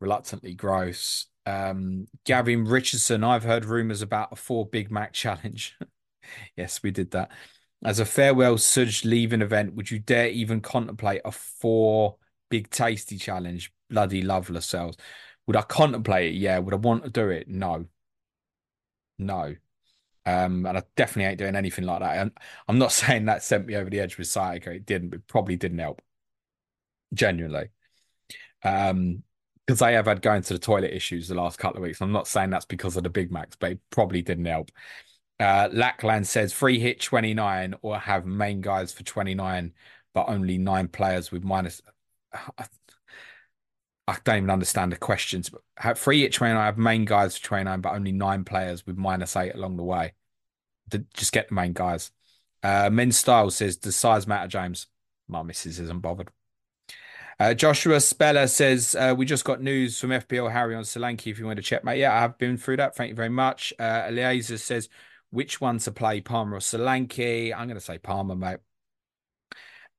[0.00, 1.26] Reluctantly Gross.
[1.48, 5.76] Um, Gavin Richardson, I've heard rumors about a four Big Mac challenge.
[6.56, 7.30] yes, we did that.
[7.84, 12.16] As a farewell Suj leaving event, would you dare even contemplate a four
[12.50, 13.72] big tasty challenge?
[13.88, 14.96] Bloody love Lascelles.
[15.46, 16.38] Would I contemplate it?
[16.38, 16.58] Yeah.
[16.58, 17.48] Would I want to do it?
[17.48, 17.86] No.
[19.18, 19.56] No.
[20.26, 22.18] Um, and I definitely ain't doing anything like that.
[22.18, 22.32] And
[22.68, 24.72] I'm not saying that sent me over the edge with Sciatica.
[24.72, 26.02] It didn't, but probably didn't help.
[27.14, 27.68] Genuinely.
[28.62, 29.22] Um,
[29.68, 32.00] because I have had going to the toilet issues the last couple of weeks.
[32.00, 34.70] I'm not saying that's because of the Big Macs, but it probably didn't help.
[35.38, 39.74] Uh, Lackland says free hit 29 or have main guys for 29,
[40.14, 41.82] but only nine players with minus.
[42.32, 45.50] I don't even understand the questions.
[45.50, 48.86] But have free hit 29, I have main guys for 29, but only nine players
[48.86, 50.14] with minus eight along the way.
[51.12, 52.10] Just get the main guys.
[52.62, 54.86] Uh, Men's Style says, Does size matter, James?
[55.28, 56.30] My missus isn't bothered.
[57.40, 61.38] Uh, Joshua Speller says, uh, We just got news from FPL Harry on Solanke if
[61.38, 61.98] you want to check, mate.
[62.00, 62.96] Yeah, I have been through that.
[62.96, 63.72] Thank you very much.
[63.78, 64.88] Uh, Eliezer says,
[65.30, 67.54] Which one to play, Palmer or Solanke?
[67.54, 68.58] I'm going to say Palmer, mate.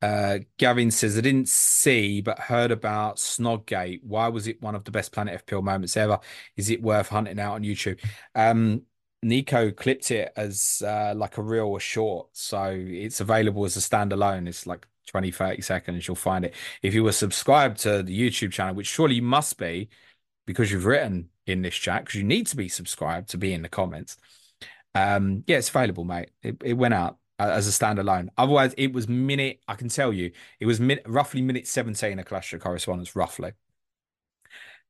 [0.02, 4.02] Uh, Gavin says, I didn't see but heard about Snodgate.
[4.04, 6.20] Why was it one of the best Planet FPL moments ever?
[6.56, 8.00] Is it worth hunting out on YouTube?
[8.36, 8.84] Um,
[9.22, 12.30] Nico clipped it as uh, like a real or short.
[12.34, 14.48] So it's available as a standalone.
[14.48, 16.08] It's like 20, 30 seconds.
[16.08, 16.54] You'll find it.
[16.82, 19.90] If you were subscribed to the YouTube channel, which surely you must be
[20.46, 23.62] because you've written in this chat, because you need to be subscribed to be in
[23.62, 24.18] the comments.
[24.96, 26.32] Um, yeah, it's available, mate.
[26.42, 28.30] It, it went out uh, as a standalone.
[28.38, 32.26] Otherwise, it was minute, I can tell you, it was min- roughly minute 17 of
[32.26, 33.54] Clash of Correspondence, roughly.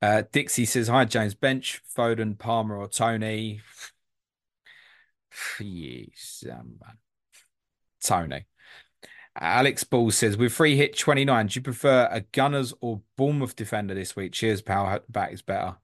[0.01, 3.61] Uh, Dixie says, Hi, James Bench, Foden, Palmer, or Toney?
[5.61, 6.79] Yes, um,
[8.03, 8.45] Toney.
[9.39, 13.93] Alex Ball says, with free hit 29, do you prefer a Gunners or Bournemouth defender
[13.93, 14.33] this week?
[14.33, 14.99] Cheers, pal.
[15.07, 15.77] Back is better.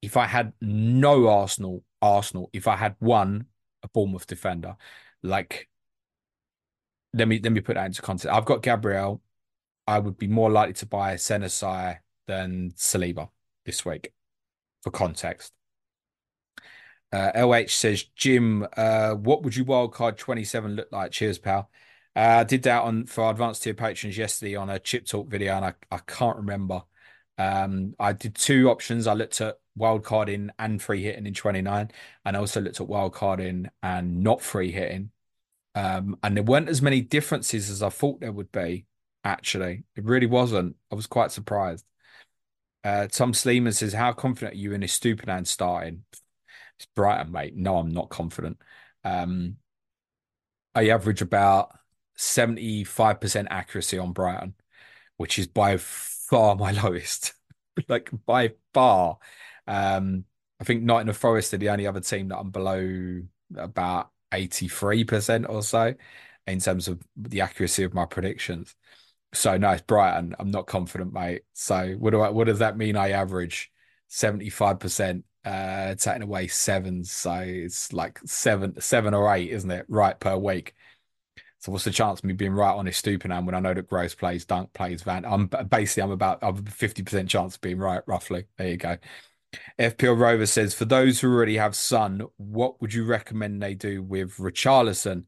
[0.00, 3.46] If I had no Arsenal, Arsenal, if I had one,
[3.82, 4.76] a Bournemouth defender,
[5.22, 5.68] like
[7.14, 8.34] let me let me put that into context.
[8.34, 9.20] I've got Gabriel.
[9.86, 13.28] I would be more likely to buy Senesi than Saliba
[13.64, 14.12] this week,
[14.82, 15.52] for context.
[17.12, 21.12] Uh, LH says, Jim, uh, what would you wildcard 27 look like?
[21.12, 21.70] Cheers, pal.
[22.16, 25.54] Uh, I did that on for advanced tier patrons yesterday on a chip talk video,
[25.56, 26.82] and I, I can't remember.
[27.38, 29.06] Um, I did two options.
[29.06, 31.90] I looked at wildcarding and free hitting in 29,
[32.24, 35.10] and I also looked at wildcarding and not free hitting.
[35.74, 38.86] Um, and there weren't as many differences as I thought there would be,
[39.24, 39.84] actually.
[39.96, 40.76] It really wasn't.
[40.90, 41.86] I was quite surprised.
[42.84, 46.04] Uh, Tom Sleeman says, How confident are you in Estupinan starting?
[46.78, 47.56] It's Brighton, mate.
[47.56, 48.58] No, I'm not confident.
[49.04, 49.56] Um,
[50.74, 51.76] I average about
[52.18, 54.54] 75% accuracy on Brighton,
[55.16, 57.34] which is by far my lowest.
[57.88, 59.18] like by far.
[59.66, 60.24] Um,
[60.60, 63.22] I think Nottingham Forest are the only other team that I'm below
[63.56, 65.94] about 83% or so
[66.46, 68.74] in terms of the accuracy of my predictions.
[69.34, 70.36] So no, it's Brighton.
[70.38, 71.42] I'm not confident, mate.
[71.54, 73.72] So what do I what does that mean I average
[74.10, 79.86] 75% uh, taking away seven So it's like seven, seven or eight, isn't it?
[79.88, 80.74] Right per week.
[81.62, 83.72] So what's the chance of me being right on his stupid Estupiñán when I know
[83.72, 85.24] that Gross plays, Dunk plays, Van?
[85.24, 88.46] I'm basically I'm about I'm fifty percent chance of being right, roughly.
[88.58, 88.96] There you go.
[89.78, 94.02] FPL Rover says for those who already have Son what would you recommend they do
[94.02, 95.24] with Richarlison?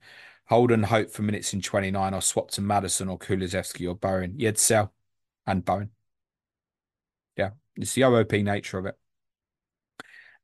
[0.47, 4.35] Hold and hope for minutes in 29 or swap to Maddison or Kulusevski or Bowen.
[4.37, 4.93] You'd sell
[5.47, 5.91] and Bowen.
[7.37, 8.97] Yeah, it's the OOP nature of it.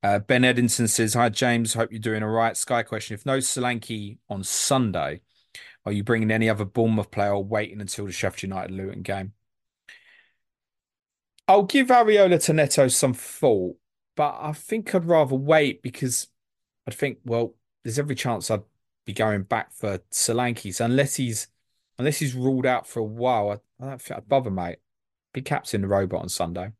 [0.02, 1.74] Uh, ben Edinson says, Hi, James.
[1.74, 2.56] Hope you're doing all right.
[2.56, 5.20] Sky question If no Solanke on Sunday,
[5.84, 9.32] are you bringing any other Bournemouth player or waiting until the Sheffield United Luton game?
[11.48, 13.76] I'll give Areola to Neto some thought,
[14.16, 16.28] but I think I'd rather wait because
[16.86, 18.62] I'd think, well, there's every chance I'd
[19.04, 21.48] be going back for Solanke's unless he's
[21.98, 23.50] unless he's ruled out for a while.
[23.50, 24.78] I, I don't think I'd bother, mate.
[25.32, 26.72] Be captain the robot on Sunday.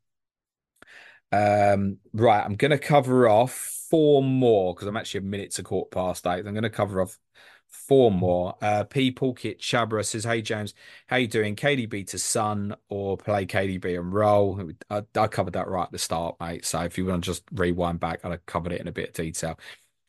[1.33, 3.53] Um, right, I'm going to cover off
[3.89, 6.47] four more because I'm actually a minute to quarter past eight.
[6.47, 7.19] I'm going to cover off
[7.69, 8.57] four more.
[8.61, 9.13] Uh, P.
[9.13, 10.75] Pulkit Chabra says, Hey, James,
[11.07, 11.57] how you doing?
[11.57, 14.73] KDB to Son or play KDB and roll?
[14.89, 16.65] I, I, covered that right at the start, mate.
[16.65, 19.11] So if you want to just rewind back, I'd have covered it in a bit
[19.11, 19.59] of detail.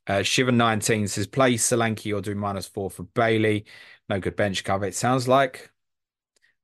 [0.07, 3.65] Uh, Shiva19 says, play Solanke or do minus four for Bailey.
[4.09, 4.85] No good bench cover.
[4.85, 5.71] It sounds like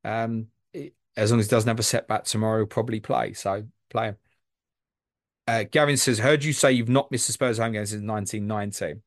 [0.04, 3.34] um, it, as long as he doesn't have a setback tomorrow, he'll probably play.
[3.34, 4.18] So play him.
[5.48, 9.02] Uh, Gavin says, heard you say you've not missed a Spurs home game since 1990.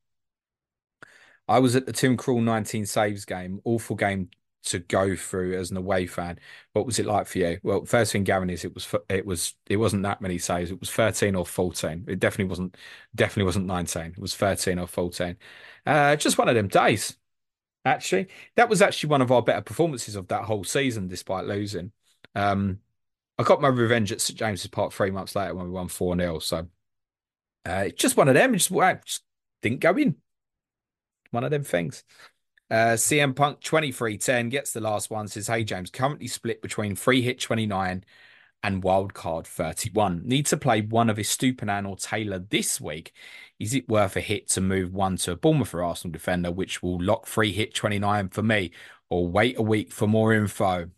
[1.48, 4.30] I was at the Tim Krul 19 saves game, awful game
[4.62, 6.38] to go through as an away fan.
[6.72, 7.58] What was it like for you?
[7.62, 10.70] Well, first thing, Gavin, is it was it was it wasn't that many saves.
[10.70, 12.04] It was 13 or 14.
[12.08, 12.76] It definitely wasn't
[13.14, 14.02] definitely wasn't 19.
[14.12, 15.36] It was 13 or 14.
[15.86, 17.16] Uh, just one of them days.
[17.84, 21.92] Actually, that was actually one of our better performances of that whole season, despite losing.
[22.34, 22.80] Um,
[23.40, 26.14] I got my revenge at St James's Park three months later when we won 4
[26.14, 26.40] 0.
[26.40, 26.66] So
[27.64, 28.52] uh, just one of them.
[28.52, 29.22] Just, just
[29.62, 30.16] didn't go in.
[31.30, 32.04] One of them things.
[32.70, 37.22] Uh, CM Punk 2310 gets the last one, says, Hey, James, currently split between free
[37.22, 38.04] hit 29
[38.62, 40.20] and wildcard 31.
[40.26, 43.14] Need to play one of his Stupinan or Taylor this week.
[43.58, 46.82] Is it worth a hit to move one to a Bournemouth or Arsenal defender, which
[46.82, 48.72] will lock free hit 29 for me,
[49.08, 50.90] or wait a week for more info?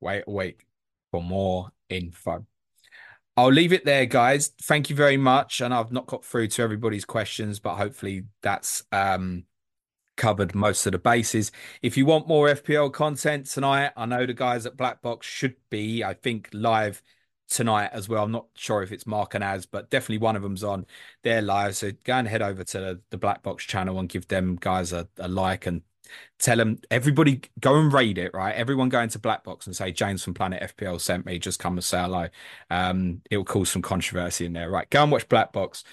[0.00, 0.66] Wait a week
[1.12, 2.44] for more info.
[3.36, 4.48] I'll leave it there, guys.
[4.62, 5.60] Thank you very much.
[5.60, 9.44] And I've not got through to everybody's questions, but hopefully that's um,
[10.16, 11.52] covered most of the bases.
[11.80, 15.56] If you want more FPL content tonight, I know the guys at Black Box should
[15.70, 17.02] be, I think, live
[17.48, 18.24] tonight as well.
[18.24, 20.84] I'm not sure if it's Mark and Az, but definitely one of them's on.
[21.22, 21.76] They're live.
[21.76, 24.92] So go and head over to the, the Black Box channel and give them guys
[24.92, 25.82] a, a like and
[26.38, 28.54] tell them everybody go and raid it right?
[28.54, 31.74] Everyone go into black box and say james from planet fpl sent me just come
[31.74, 32.28] and say hello.
[32.70, 34.70] Um it'll cause some controversy in there.
[34.70, 35.84] Right go and watch black box.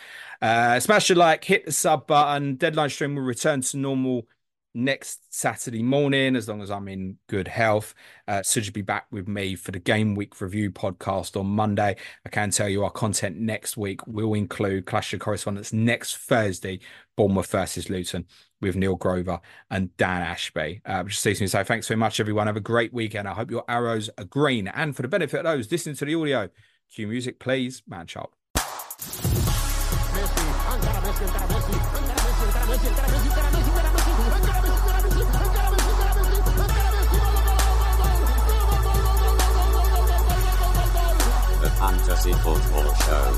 [0.42, 2.56] Uh smash the like hit the sub button.
[2.56, 4.28] Deadline stream will return to normal
[4.74, 7.94] next Saturday morning, as long as I'm in good health.
[8.28, 11.96] Uh, Suj be back with me for the game week review podcast on Monday.
[12.26, 16.80] I can tell you our content next week will include Clash of Correspondence next Thursday,
[17.16, 18.26] Bournemouth versus Luton
[18.62, 19.40] with Neil Grover
[19.72, 20.82] and Dan Ashby.
[20.86, 22.48] Uh, just ceasing to say thanks very much, everyone.
[22.48, 23.28] Have a great weekend.
[23.28, 24.68] I hope your arrows are green.
[24.68, 26.50] And for the benefit of those listening to the audio,
[26.94, 28.36] cue music, please, man sharp.
[32.70, 33.89] The
[41.80, 43.34] Fantasy Football Show.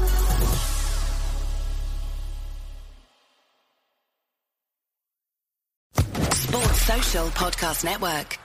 [6.33, 8.40] Sports Social Podcast Network.